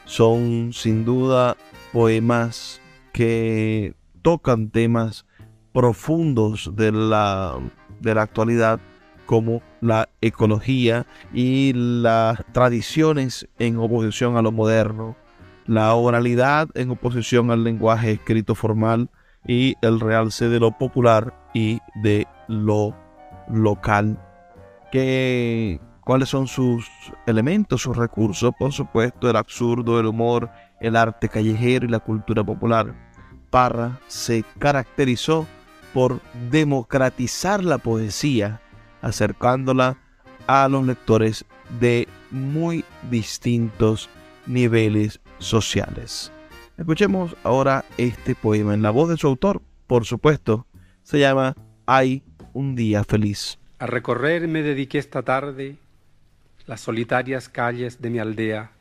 [0.07, 1.59] Son sin duda
[1.93, 2.81] poemas
[3.17, 5.25] que tocan temas
[5.73, 7.55] profundos de la,
[7.99, 8.79] de la actualidad
[9.25, 15.17] como la ecología y las tradiciones en oposición a lo moderno,
[15.65, 19.09] la oralidad en oposición al lenguaje escrito formal
[19.47, 22.95] y el realce de lo popular y de lo
[23.49, 24.21] local.
[24.93, 26.87] ¿Qué, ¿Cuáles son sus
[27.27, 28.53] elementos, sus recursos?
[28.59, 30.51] Por supuesto, el absurdo, el humor,
[30.81, 33.06] el arte callejero y la cultura popular.
[33.57, 35.47] Parra se caracterizó
[35.95, 38.61] por democratizar la poesía
[39.01, 39.97] acercándola
[40.47, 41.47] a los lectores
[41.81, 44.11] de muy distintos
[44.45, 46.31] niveles sociales.
[46.77, 50.67] Escuchemos ahora este poema en la voz de su autor, por supuesto,
[51.03, 53.59] se llama Hay un día feliz.
[53.79, 55.79] A recorrer me dediqué esta tarde
[56.67, 58.73] las solitarias calles de mi aldea,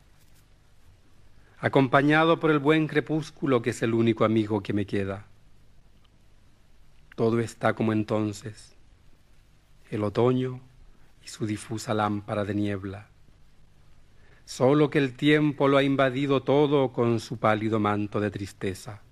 [1.58, 5.26] acompañado por el buen crepúsculo que es el único amigo que me queda.
[7.14, 8.76] Todo está como entonces
[9.90, 10.60] el otoño
[11.24, 13.08] y su difusa lámpara de niebla.
[14.44, 19.02] Solo que el tiempo lo ha invadido todo con su pálido manto de tristeza.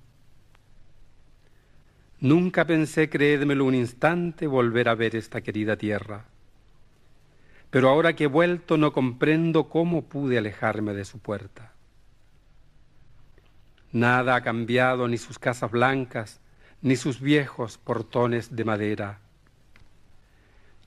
[2.20, 6.26] Nunca pensé, creédmelo un instante, volver a ver esta querida tierra.
[7.70, 11.73] pero ahora que he vuelto no comprendo cómo pude alejarme de su puerta.
[13.94, 16.42] Nada ha cambiado, ni sus casas blancas,
[16.82, 19.20] ni sus viejos portones de madera.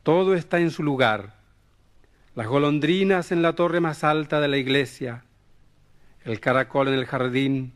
[0.03, 1.33] Todo está en su lugar.
[2.35, 5.23] Las golondrinas en la torre más alta de la iglesia,
[6.23, 7.73] el caracol en el jardín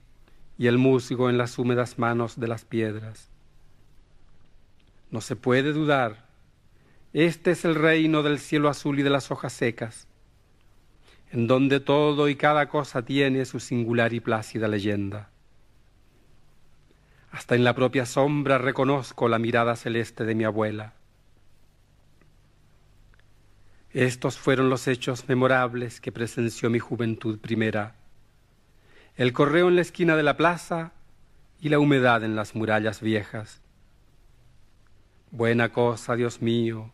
[0.59, 3.31] y el músico en las húmedas manos de las piedras.
[5.09, 6.29] No se puede dudar
[7.13, 10.07] este es el reino del cielo azul y de las hojas secas,
[11.31, 15.29] en donde todo y cada cosa tiene su singular y plácida leyenda.
[17.31, 20.93] Hasta en la propia sombra reconozco la mirada celeste de mi abuela.
[23.91, 27.95] Estos fueron los hechos memorables que presenció mi juventud primera.
[29.15, 30.91] El correo en la esquina de la plaza
[31.61, 33.61] y la humedad en las murallas viejas.
[35.29, 36.91] Buena cosa, Dios mío,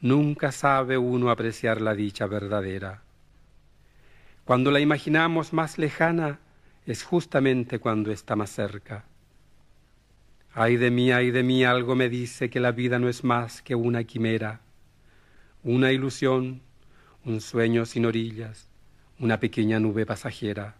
[0.00, 3.05] nunca sabe uno apreciar la dicha verdadera.
[4.46, 6.38] Cuando la imaginamos más lejana
[6.86, 9.04] es justamente cuando está más cerca.
[10.54, 13.60] Ay de mí, ay de mí, algo me dice que la vida no es más
[13.60, 14.60] que una quimera,
[15.64, 16.62] una ilusión,
[17.24, 18.68] un sueño sin orillas,
[19.18, 20.76] una pequeña nube pasajera.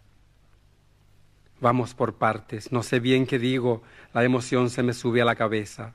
[1.59, 5.35] Vamos por partes, no sé bien qué digo, la emoción se me sube a la
[5.35, 5.93] cabeza.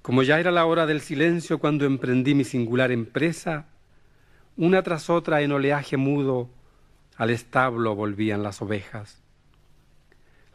[0.00, 3.66] Como ya era la hora del silencio cuando emprendí mi singular empresa,
[4.58, 6.50] una tras otra en oleaje mudo
[7.16, 9.22] al establo volvían las ovejas.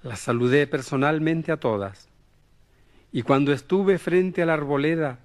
[0.04, 2.08] Las saludé personalmente a todas,
[3.12, 5.18] y cuando estuve frente a la arboleda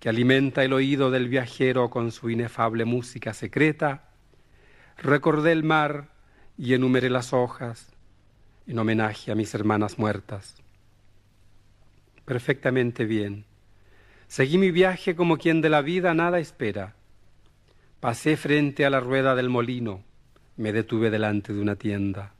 [0.00, 4.04] que alimenta el oído del viajero con su inefable música secreta,
[4.96, 6.08] recordé el mar
[6.56, 7.92] y enumeré las hojas
[8.66, 10.56] en homenaje a mis hermanas muertas.
[12.24, 13.44] Perfectamente bien
[14.32, 16.94] Seguí mi viaje como quien de la vida nada espera.
[18.02, 20.02] Pasé frente a la rueda del molino,
[20.56, 22.34] me detuve delante de una tienda.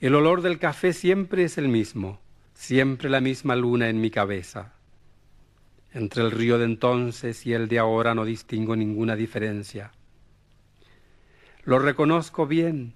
[0.00, 2.18] El olor del café siempre es el mismo,
[2.54, 4.72] siempre la misma luna en mi cabeza.
[5.92, 9.92] Entre el río de entonces y el de ahora no distingo ninguna diferencia.
[11.62, 12.94] Lo reconozco bien.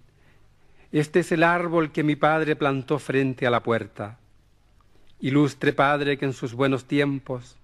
[0.90, 4.18] Este es el árbol que mi padre plantó frente a la puerta
[5.20, 7.56] Ilustre Padre que en sus buenos tiempos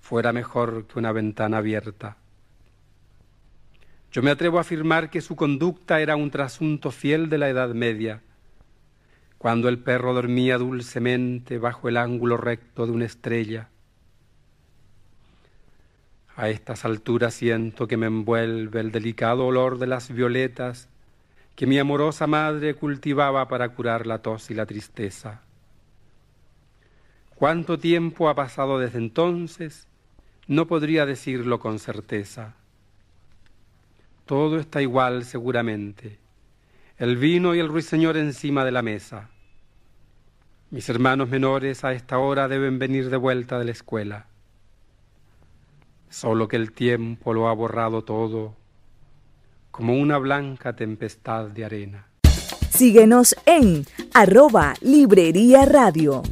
[0.00, 2.16] fuera mejor que una ventana abierta.
[4.14, 7.74] Yo me atrevo a afirmar que su conducta era un trasunto fiel de la Edad
[7.74, 8.22] Media,
[9.38, 13.70] cuando el perro dormía dulcemente bajo el ángulo recto de una estrella.
[16.36, 20.88] A estas alturas siento que me envuelve el delicado olor de las violetas
[21.56, 25.42] que mi amorosa madre cultivaba para curar la tos y la tristeza.
[27.34, 29.88] ¿Cuánto tiempo ha pasado desde entonces?
[30.46, 32.54] No podría decirlo con certeza.
[34.24, 36.18] Todo está igual seguramente.
[36.96, 39.30] El vino y el ruiseñor encima de la mesa.
[40.70, 44.26] Mis hermanos menores a esta hora deben venir de vuelta de la escuela.
[46.08, 48.56] Solo que el tiempo lo ha borrado todo
[49.70, 52.06] como una blanca tempestad de arena.
[52.70, 56.22] Síguenos en arroba Librería Radio.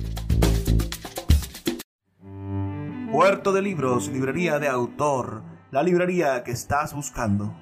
[3.11, 7.62] Puerto de Libros, librería de autor, la librería que estás buscando.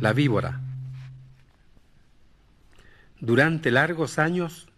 [0.00, 0.60] La víbora.
[3.18, 4.68] Durante largos años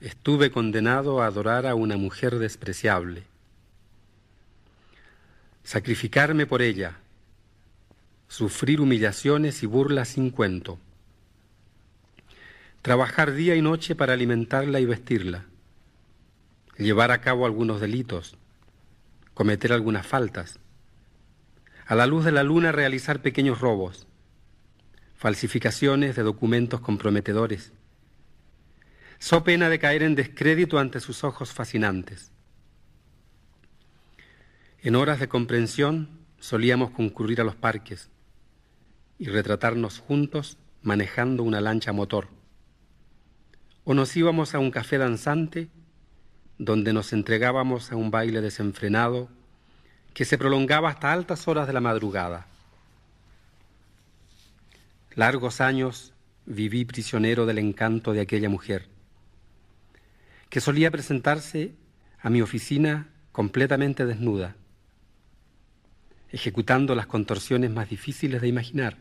[0.00, 3.22] estuve condenado a adorar a una mujer despreciable,
[5.64, 6.98] sacrificarme por ella,
[8.28, 10.78] sufrir humillaciones y burlas sin cuento,
[12.82, 15.46] trabajar día y noche para alimentarla y vestirla,
[16.76, 18.36] llevar a cabo algunos delitos,
[19.32, 20.58] cometer algunas faltas,
[21.86, 24.05] a la luz de la luna realizar pequeños robos,
[25.16, 27.72] falsificaciones de documentos comprometedores,
[29.18, 32.32] so pena de caer en descrédito ante sus ojos fascinantes.
[34.82, 36.08] En horas de comprensión
[36.38, 38.10] solíamos concurrir a los parques,
[39.18, 42.28] y retratarnos juntos manejando una lancha motor.
[43.84, 45.68] O nos íbamos a un café danzante
[46.58, 49.28] donde nos entregábamos a un baile desenfrenado
[50.14, 52.46] que se prolongaba hasta altas horas de la madrugada.
[55.16, 56.12] Largos años
[56.44, 58.86] viví prisionero del encanto de aquella mujer,
[60.50, 61.74] que solía presentarse
[62.20, 64.56] a mi oficina completamente desnuda,
[66.28, 68.98] ejecutando las contorsiones más difíciles de imaginar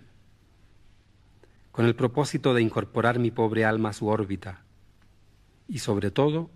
[1.74, 4.63] con el propósito de incorporar mi pobre alma a su órbita
[5.68, 6.49] y sobre todo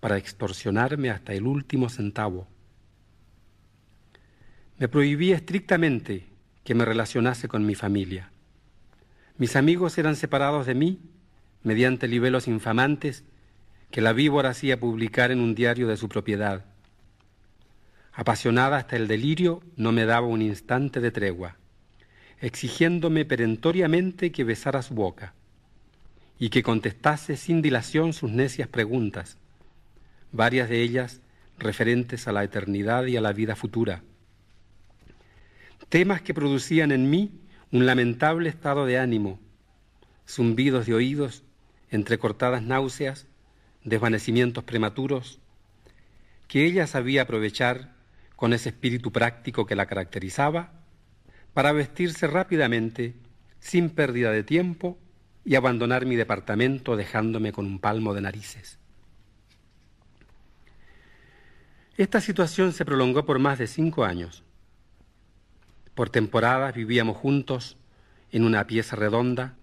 [0.00, 2.48] para extorsionarme hasta el último centavo.
[4.76, 6.26] Me prohibí estrictamente
[6.64, 8.32] que me relacionase con mi familia.
[9.38, 11.00] Mis amigos eran separados de mí
[11.62, 13.24] mediante libelos infamantes
[13.90, 16.64] que la víbora hacía publicar en un diario de su propiedad.
[18.12, 21.56] Apasionada hasta el delirio, no me daba un instante de tregua
[22.40, 25.34] exigiéndome perentoriamente que besara su boca
[26.38, 29.38] y que contestase sin dilación sus necias preguntas,
[30.30, 31.20] varias de ellas
[31.58, 34.02] referentes a la eternidad y a la vida futura.
[35.88, 37.32] Temas que producían en mí
[37.70, 39.38] un lamentable estado de ánimo,
[40.26, 41.44] zumbidos de oídos,
[41.90, 43.26] entrecortadas náuseas,
[43.84, 45.40] desvanecimientos prematuros,
[46.46, 47.94] que ella sabía aprovechar
[48.36, 50.72] con ese espíritu práctico que la caracterizaba
[51.52, 53.14] para vestirse rápidamente,
[53.58, 54.98] sin pérdida de tiempo,
[55.44, 58.78] y abandonar mi departamento dejándome con un palmo de narices.
[61.96, 64.44] Esta situación se prolongó por más de cinco años.
[65.98, 67.76] Por temporadas vivíamos juntos
[68.30, 69.56] en una pieza redonda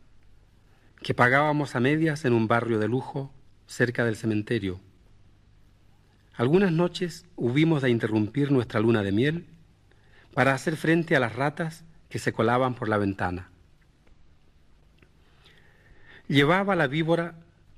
[1.01, 3.31] que pagábamos a medias en un barrio de lujo
[3.67, 4.81] cerca del cementerio.
[6.33, 9.45] Algunas noches hubimos de interrumpir nuestra luna de miel
[10.33, 13.47] para hacer frente a las ratas que se colaban por la ventana.
[16.27, 17.35] Llevaba la víbora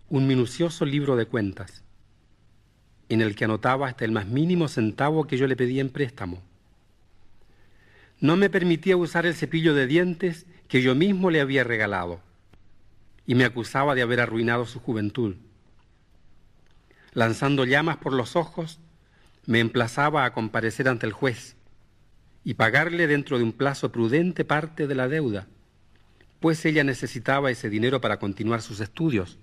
[0.10, 1.84] un minucioso libro de cuentas,
[3.08, 6.42] en el que anotaba hasta el más mínimo centavo que yo le pedía en préstamo.
[8.20, 12.20] No me permitía usar el cepillo de dientes que yo mismo le había regalado,
[13.26, 15.36] y me acusaba de haber arruinado su juventud.
[17.14, 18.80] Lanzando llamas por los ojos,
[19.46, 21.56] me emplazaba a comparecer ante el juez
[22.44, 25.48] y pagarle dentro de un plazo prudente parte de la deuda,
[26.40, 29.38] pues ella necesitaba ese dinero para continuar sus estudios.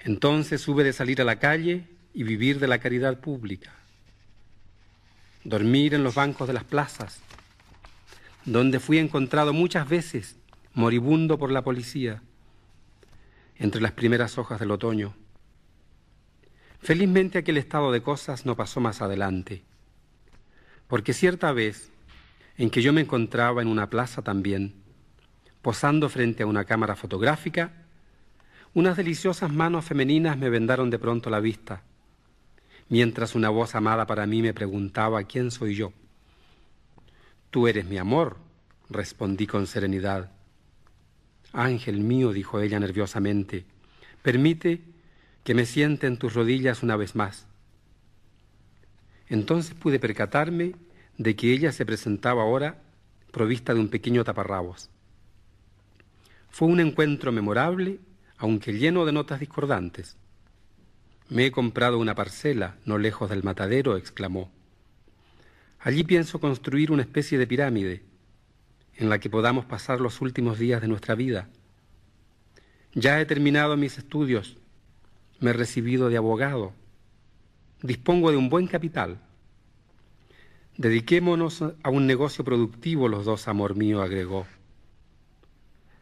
[0.00, 3.72] Entonces hube de salir a la calle y vivir de la caridad pública,
[5.44, 7.20] dormir en los bancos de las plazas,
[8.44, 10.36] donde fui encontrado muchas veces
[10.74, 12.22] moribundo por la policía,
[13.56, 15.14] entre las primeras hojas del otoño.
[16.80, 19.64] Felizmente aquel estado de cosas no pasó más adelante
[20.88, 21.92] porque cierta vez
[22.56, 24.74] en que yo me encontraba en una plaza también,
[25.62, 27.70] posando frente a una cámara fotográfica,
[28.74, 31.82] unas deliciosas manos femeninas me vendaron de pronto la vista,
[32.88, 35.92] mientras una voz amada para mí me preguntaba quién soy yo.
[37.50, 38.36] Tú eres mi amor,
[38.90, 40.30] respondí con serenidad.
[41.52, 43.64] Ángel mío, dijo ella nerviosamente,
[44.22, 44.82] permite
[45.44, 47.46] que me siente en tus rodillas una vez más.
[49.28, 50.74] Entonces pude percatarme
[51.16, 52.82] de que ella se presentaba ahora
[53.32, 54.90] provista de un pequeño taparrabos.
[56.50, 57.98] Fue un encuentro memorable,
[58.36, 60.16] aunque lleno de notas discordantes.
[61.28, 64.50] Me he comprado una parcela no lejos del matadero, exclamó.
[65.78, 68.02] Allí pienso construir una especie de pirámide
[68.96, 71.48] en la que podamos pasar los últimos días de nuestra vida.
[72.94, 74.56] Ya he terminado mis estudios,
[75.40, 76.72] me he recibido de abogado
[77.82, 79.20] Dispongo de un buen capital.
[80.76, 84.46] Dediquémonos a un negocio productivo, los dos, amor mío, agregó.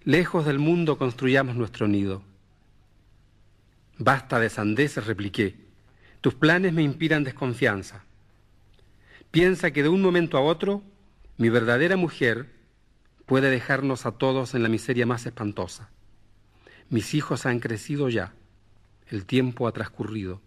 [0.03, 2.23] Lejos del mundo construyamos nuestro nido.
[3.99, 5.57] Basta de sandeces, repliqué.
[6.21, 8.05] Tus planes me inspiran desconfianza.
[9.31, 10.83] Piensa que de un momento a otro,
[11.39, 12.51] mi verdadera mujer
[13.27, 15.91] puede dejarnos a todos en la miseria más espantosa.
[16.91, 18.33] Mis hijos han crecido ya.
[19.09, 20.41] El tiempo ha transcurrido.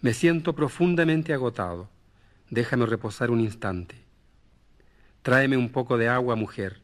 [0.00, 1.90] Me siento profundamente agotado.
[2.50, 3.96] Déjame reposar un instante.
[5.22, 6.80] Tráeme un poco de agua, mujer.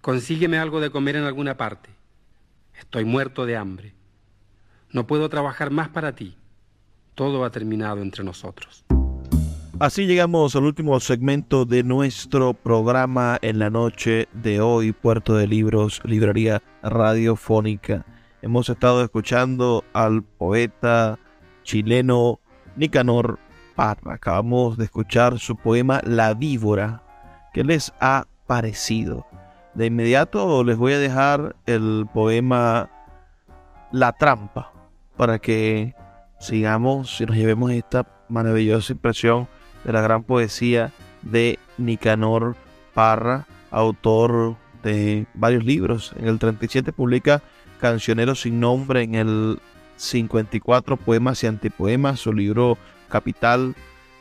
[0.00, 1.90] Consígueme algo de comer en alguna parte.
[2.78, 3.94] Estoy muerto de hambre.
[4.94, 6.36] No puedo trabajar más para ti.
[7.16, 8.84] Todo ha terminado entre nosotros.
[9.80, 15.48] Así llegamos al último segmento de nuestro programa en la noche de hoy, Puerto de
[15.48, 18.06] Libros, Librería Radiofónica.
[18.40, 21.18] Hemos estado escuchando al poeta
[21.64, 22.38] chileno
[22.76, 23.40] Nicanor
[23.74, 24.14] Parra.
[24.14, 27.02] Acabamos de escuchar su poema La víbora.
[27.52, 29.26] ¿Qué les ha parecido?
[29.74, 32.88] De inmediato les voy a dejar el poema
[33.90, 34.73] La trampa
[35.16, 35.94] para que
[36.40, 39.48] sigamos y nos llevemos esta maravillosa impresión
[39.84, 40.92] de la gran poesía
[41.22, 42.56] de Nicanor
[42.94, 46.12] Parra, autor de varios libros.
[46.18, 47.42] En el 37 publica
[47.80, 49.58] Cancionero sin nombre, en el
[49.96, 53.74] 54 Poemas y Antipoemas, su libro Capital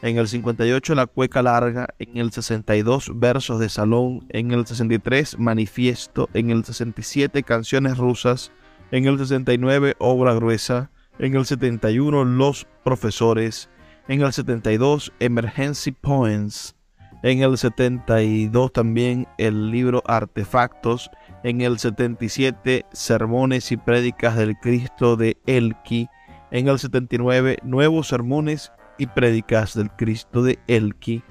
[0.04, 5.40] en el 58 La Cueca Larga, en el 62 Versos de Salón, en el 63
[5.40, 8.52] Manifiesto, en el 67 Canciones Rusas,
[8.94, 13.68] en el 69 Obra Gruesa, en el 71 Los Profesores,
[14.08, 16.76] en el 72 Emergency Poems,
[17.24, 21.10] en el 72 también el libro Artefactos,
[21.44, 26.08] en el 77 Sermones y Prédicas del Cristo de Elqui,
[26.52, 31.24] en el 79 Nuevos Sermones y Prédicas del Cristo de Elqui.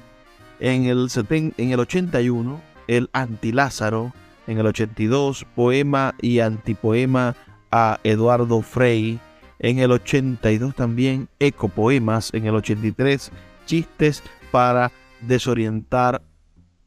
[0.59, 4.13] En el, en el 81, el Antilázaro.
[4.49, 7.37] En el 82, Poema y Antipoema
[7.73, 9.19] a Eduardo Frei.
[9.59, 12.33] En el 82 también, Ecopoemas.
[12.33, 13.33] En el 83,
[13.67, 16.23] Chistes para desorientar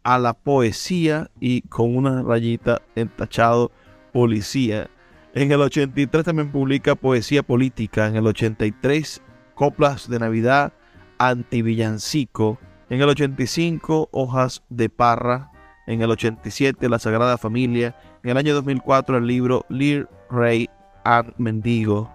[0.04, 3.72] a la poesía y con una rayita entachado
[4.14, 4.90] policía.
[5.34, 8.08] En el 83 también publica Poesía Política.
[8.08, 9.22] En el 83
[9.56, 10.72] Coplas de Navidad,
[11.18, 12.60] Antivillancico.
[12.90, 15.52] En el 85, Hojas de Parra.
[15.88, 17.96] En el 87, La Sagrada Familia.
[18.26, 20.68] En el año 2004, el libro Lear, Rey
[21.04, 22.12] and Mendigo.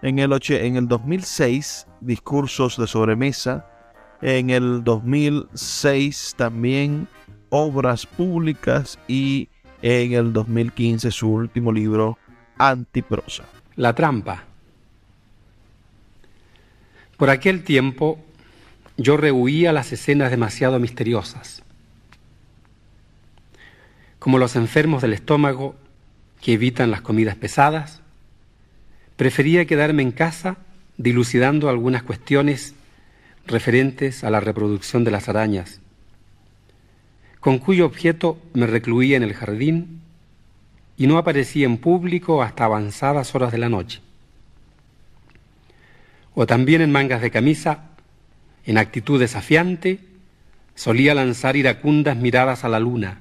[0.00, 3.66] En el, en el 2006, Discursos de Sobremesa.
[4.20, 7.08] En el 2006 también
[7.50, 9.48] Obras Públicas y
[9.82, 12.18] en el 2015 su último libro,
[12.56, 13.42] Antiprosa.
[13.74, 14.44] La trampa.
[17.16, 18.20] Por aquel tiempo
[18.96, 21.64] yo rehuía las escenas demasiado misteriosas,
[24.22, 25.74] como los enfermos del estómago
[26.40, 28.02] que evitan las comidas pesadas,
[29.16, 30.58] prefería quedarme en casa
[30.96, 32.76] dilucidando algunas cuestiones
[33.48, 35.80] referentes a la reproducción de las arañas,
[37.40, 40.02] con cuyo objeto me recluía en el jardín
[40.96, 44.02] y no aparecía en público hasta avanzadas horas de la noche.
[46.36, 47.90] O también en mangas de camisa,
[48.66, 49.98] en actitud desafiante,
[50.76, 53.18] solía lanzar iracundas miradas a la luna,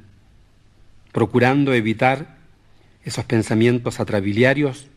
[1.11, 2.37] procurando evitar
[3.03, 4.87] esos pensamientos atrabiliarios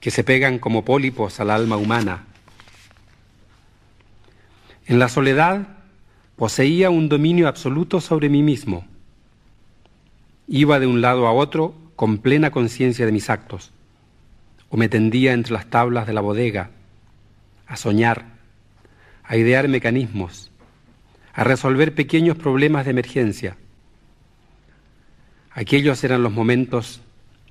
[0.00, 2.26] que se pegan como pólipos al alma humana.
[4.86, 5.68] En la soledad
[6.36, 8.86] poseía un dominio absoluto sobre mí mismo.
[10.46, 13.72] Iba de un lado a otro con plena conciencia de mis actos,
[14.70, 16.70] o me tendía entre las tablas de la bodega,
[17.66, 18.24] a soñar,
[19.24, 20.50] a idear mecanismos,
[21.34, 23.56] a resolver pequeños problemas de emergencia.
[25.58, 27.00] Aquellos eran los momentos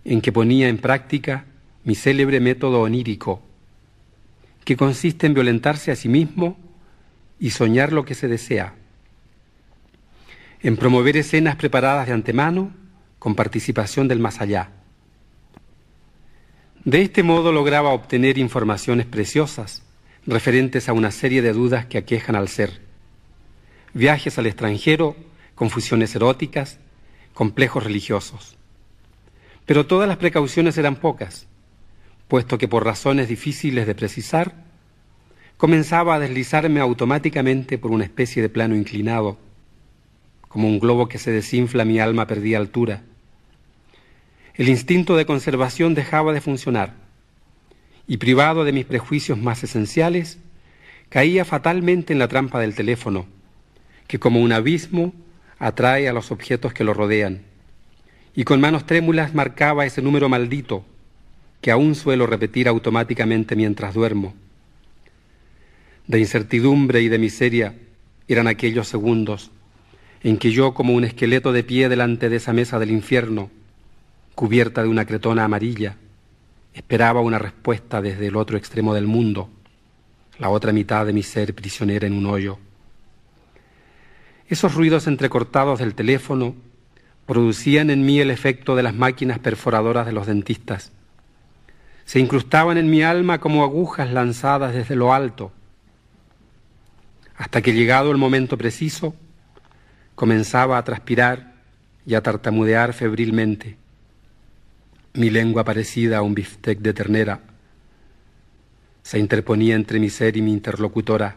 [0.06, 1.44] en que ponía en práctica
[1.84, 3.42] mi célebre método onírico,
[4.64, 6.58] que consiste en violentarse a sí mismo
[7.38, 8.76] y soñar lo que se desea,
[10.62, 12.72] en promover escenas preparadas de antemano
[13.20, 14.70] con participación del más allá.
[16.86, 19.84] De este modo lograba obtener informaciones preciosas
[20.26, 22.80] referentes a una serie de dudas que aquejan al ser.
[23.94, 25.18] Viajes al extranjero,
[25.56, 26.80] confusiones eróticas,
[27.38, 28.58] complejos religiosos.
[29.68, 31.46] Pero todas las precauciones eran pocas,
[32.28, 34.56] puesto que por razones difíciles de precisar,
[35.56, 39.38] comenzaba a deslizarme automáticamente por una especie de plano inclinado,
[40.48, 43.04] como un globo que se desinfla mi alma perdía altura.
[44.56, 46.96] El instinto de conservación dejaba de funcionar
[48.08, 50.40] y privado de mis prejuicios más esenciales,
[51.10, 53.28] caía fatalmente en la trampa del teléfono,
[54.08, 55.14] que como un abismo
[55.60, 57.42] atrae a los objetos que lo rodean,
[58.36, 60.86] y con manos trémulas marcaba ese número maldito
[61.62, 64.36] que aún suelo repetir automáticamente mientras duermo.
[66.06, 67.76] De incertidumbre y de miseria
[68.28, 69.52] eran aquellos segundos
[70.24, 73.50] en que yo, como un esqueleto de pie delante de esa mesa del infierno,
[74.36, 75.98] cubierta de una cretona amarilla,
[76.74, 79.50] esperaba una respuesta desde el otro extremo del mundo,
[80.38, 82.60] la otra mitad de mi ser prisionera en un hoyo.
[84.50, 86.56] Esos ruidos entrecortados del teléfono
[87.26, 90.94] producían en mí el efecto de las máquinas perforadoras de los dentistas.
[92.06, 95.52] Se incrustaban en mi alma como agujas lanzadas desde lo alto,
[97.36, 99.14] hasta que llegado el momento preciso,
[100.16, 101.54] comenzaba a transpirar
[102.06, 103.78] y a tartamudear febrilmente.
[105.14, 107.42] Mi lengua parecida a un biftec de ternera
[109.04, 111.36] se interponía entre mi ser y mi interlocutora,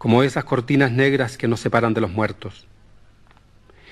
[0.00, 2.66] como esas cortinas negras que nos separan de los muertos.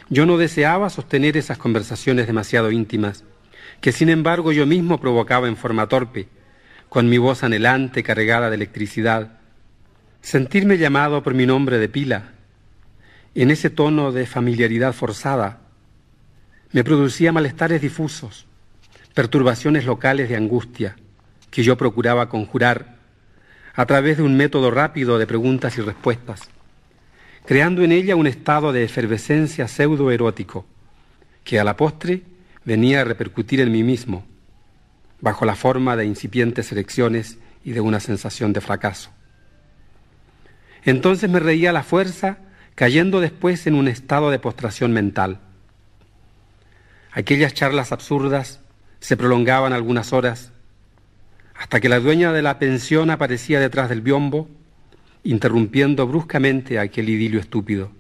[0.09, 3.25] Yo no deseaba sostener esas conversaciones demasiado íntimas,
[3.83, 6.31] que sin embargo yo mismo provocaba en forma torpe,
[6.89, 9.39] con mi voz anhelante cargada de electricidad,
[10.23, 12.33] sentirme llamado por mi nombre de pila
[13.35, 15.61] en ese tono de familiaridad forzada,
[16.73, 18.47] me producía malestares difusos,
[19.13, 20.97] perturbaciones locales de angustia
[21.51, 22.97] que yo procuraba conjurar
[23.79, 26.41] a través de un método rápido de preguntas y respuestas,
[27.47, 30.67] creando en ella un estado de efervescencia pseudo-erótico
[31.45, 32.23] que a la postre
[32.65, 34.27] venía a repercutir en mí mismo,
[35.21, 39.11] bajo la forma de incipientes erecciones y de una sensación de fracaso.
[40.83, 42.39] Entonces me reía a la fuerza
[42.75, 45.39] cayendo después en un estado de postración mental.
[47.13, 48.59] Aquellas charlas absurdas
[48.99, 50.51] se prolongaban algunas horas
[51.59, 54.49] hasta que la dueña de la pensión aparecía detrás del biombo,
[55.25, 57.91] interrumpiendo bruscamente aquel idilio estúpido,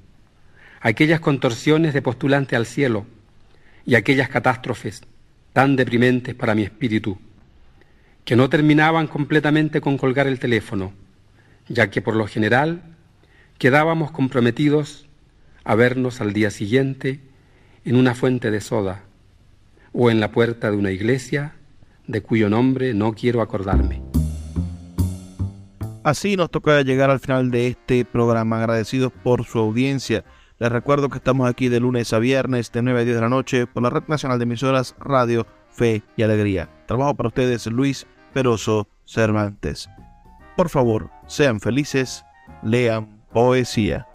[0.80, 3.04] aquellas contorsiones de postulante al cielo
[3.84, 5.02] y aquellas catástrofes
[5.52, 7.18] tan deprimentes para mi espíritu,
[8.24, 10.92] que no terminaban completamente con colgar el teléfono,
[11.68, 12.82] ya que por lo general
[13.58, 15.08] quedábamos comprometidos
[15.64, 17.18] a vernos al día siguiente
[17.84, 19.02] en una fuente de soda
[19.92, 21.54] o en la puerta de una iglesia
[22.08, 24.02] de cuyo nombre no quiero acordarme.
[26.02, 30.24] Así nos toca llegar al final de este programa, agradecidos por su audiencia.
[30.58, 33.28] Les recuerdo que estamos aquí de lunes a viernes de 9 a 10 de la
[33.28, 36.68] noche por la Red Nacional de Emisoras Radio Fe y Alegría.
[36.86, 39.88] Trabajo para ustedes Luis Peroso Cervantes.
[40.56, 42.24] Por favor, sean felices,
[42.62, 44.07] lean poesía.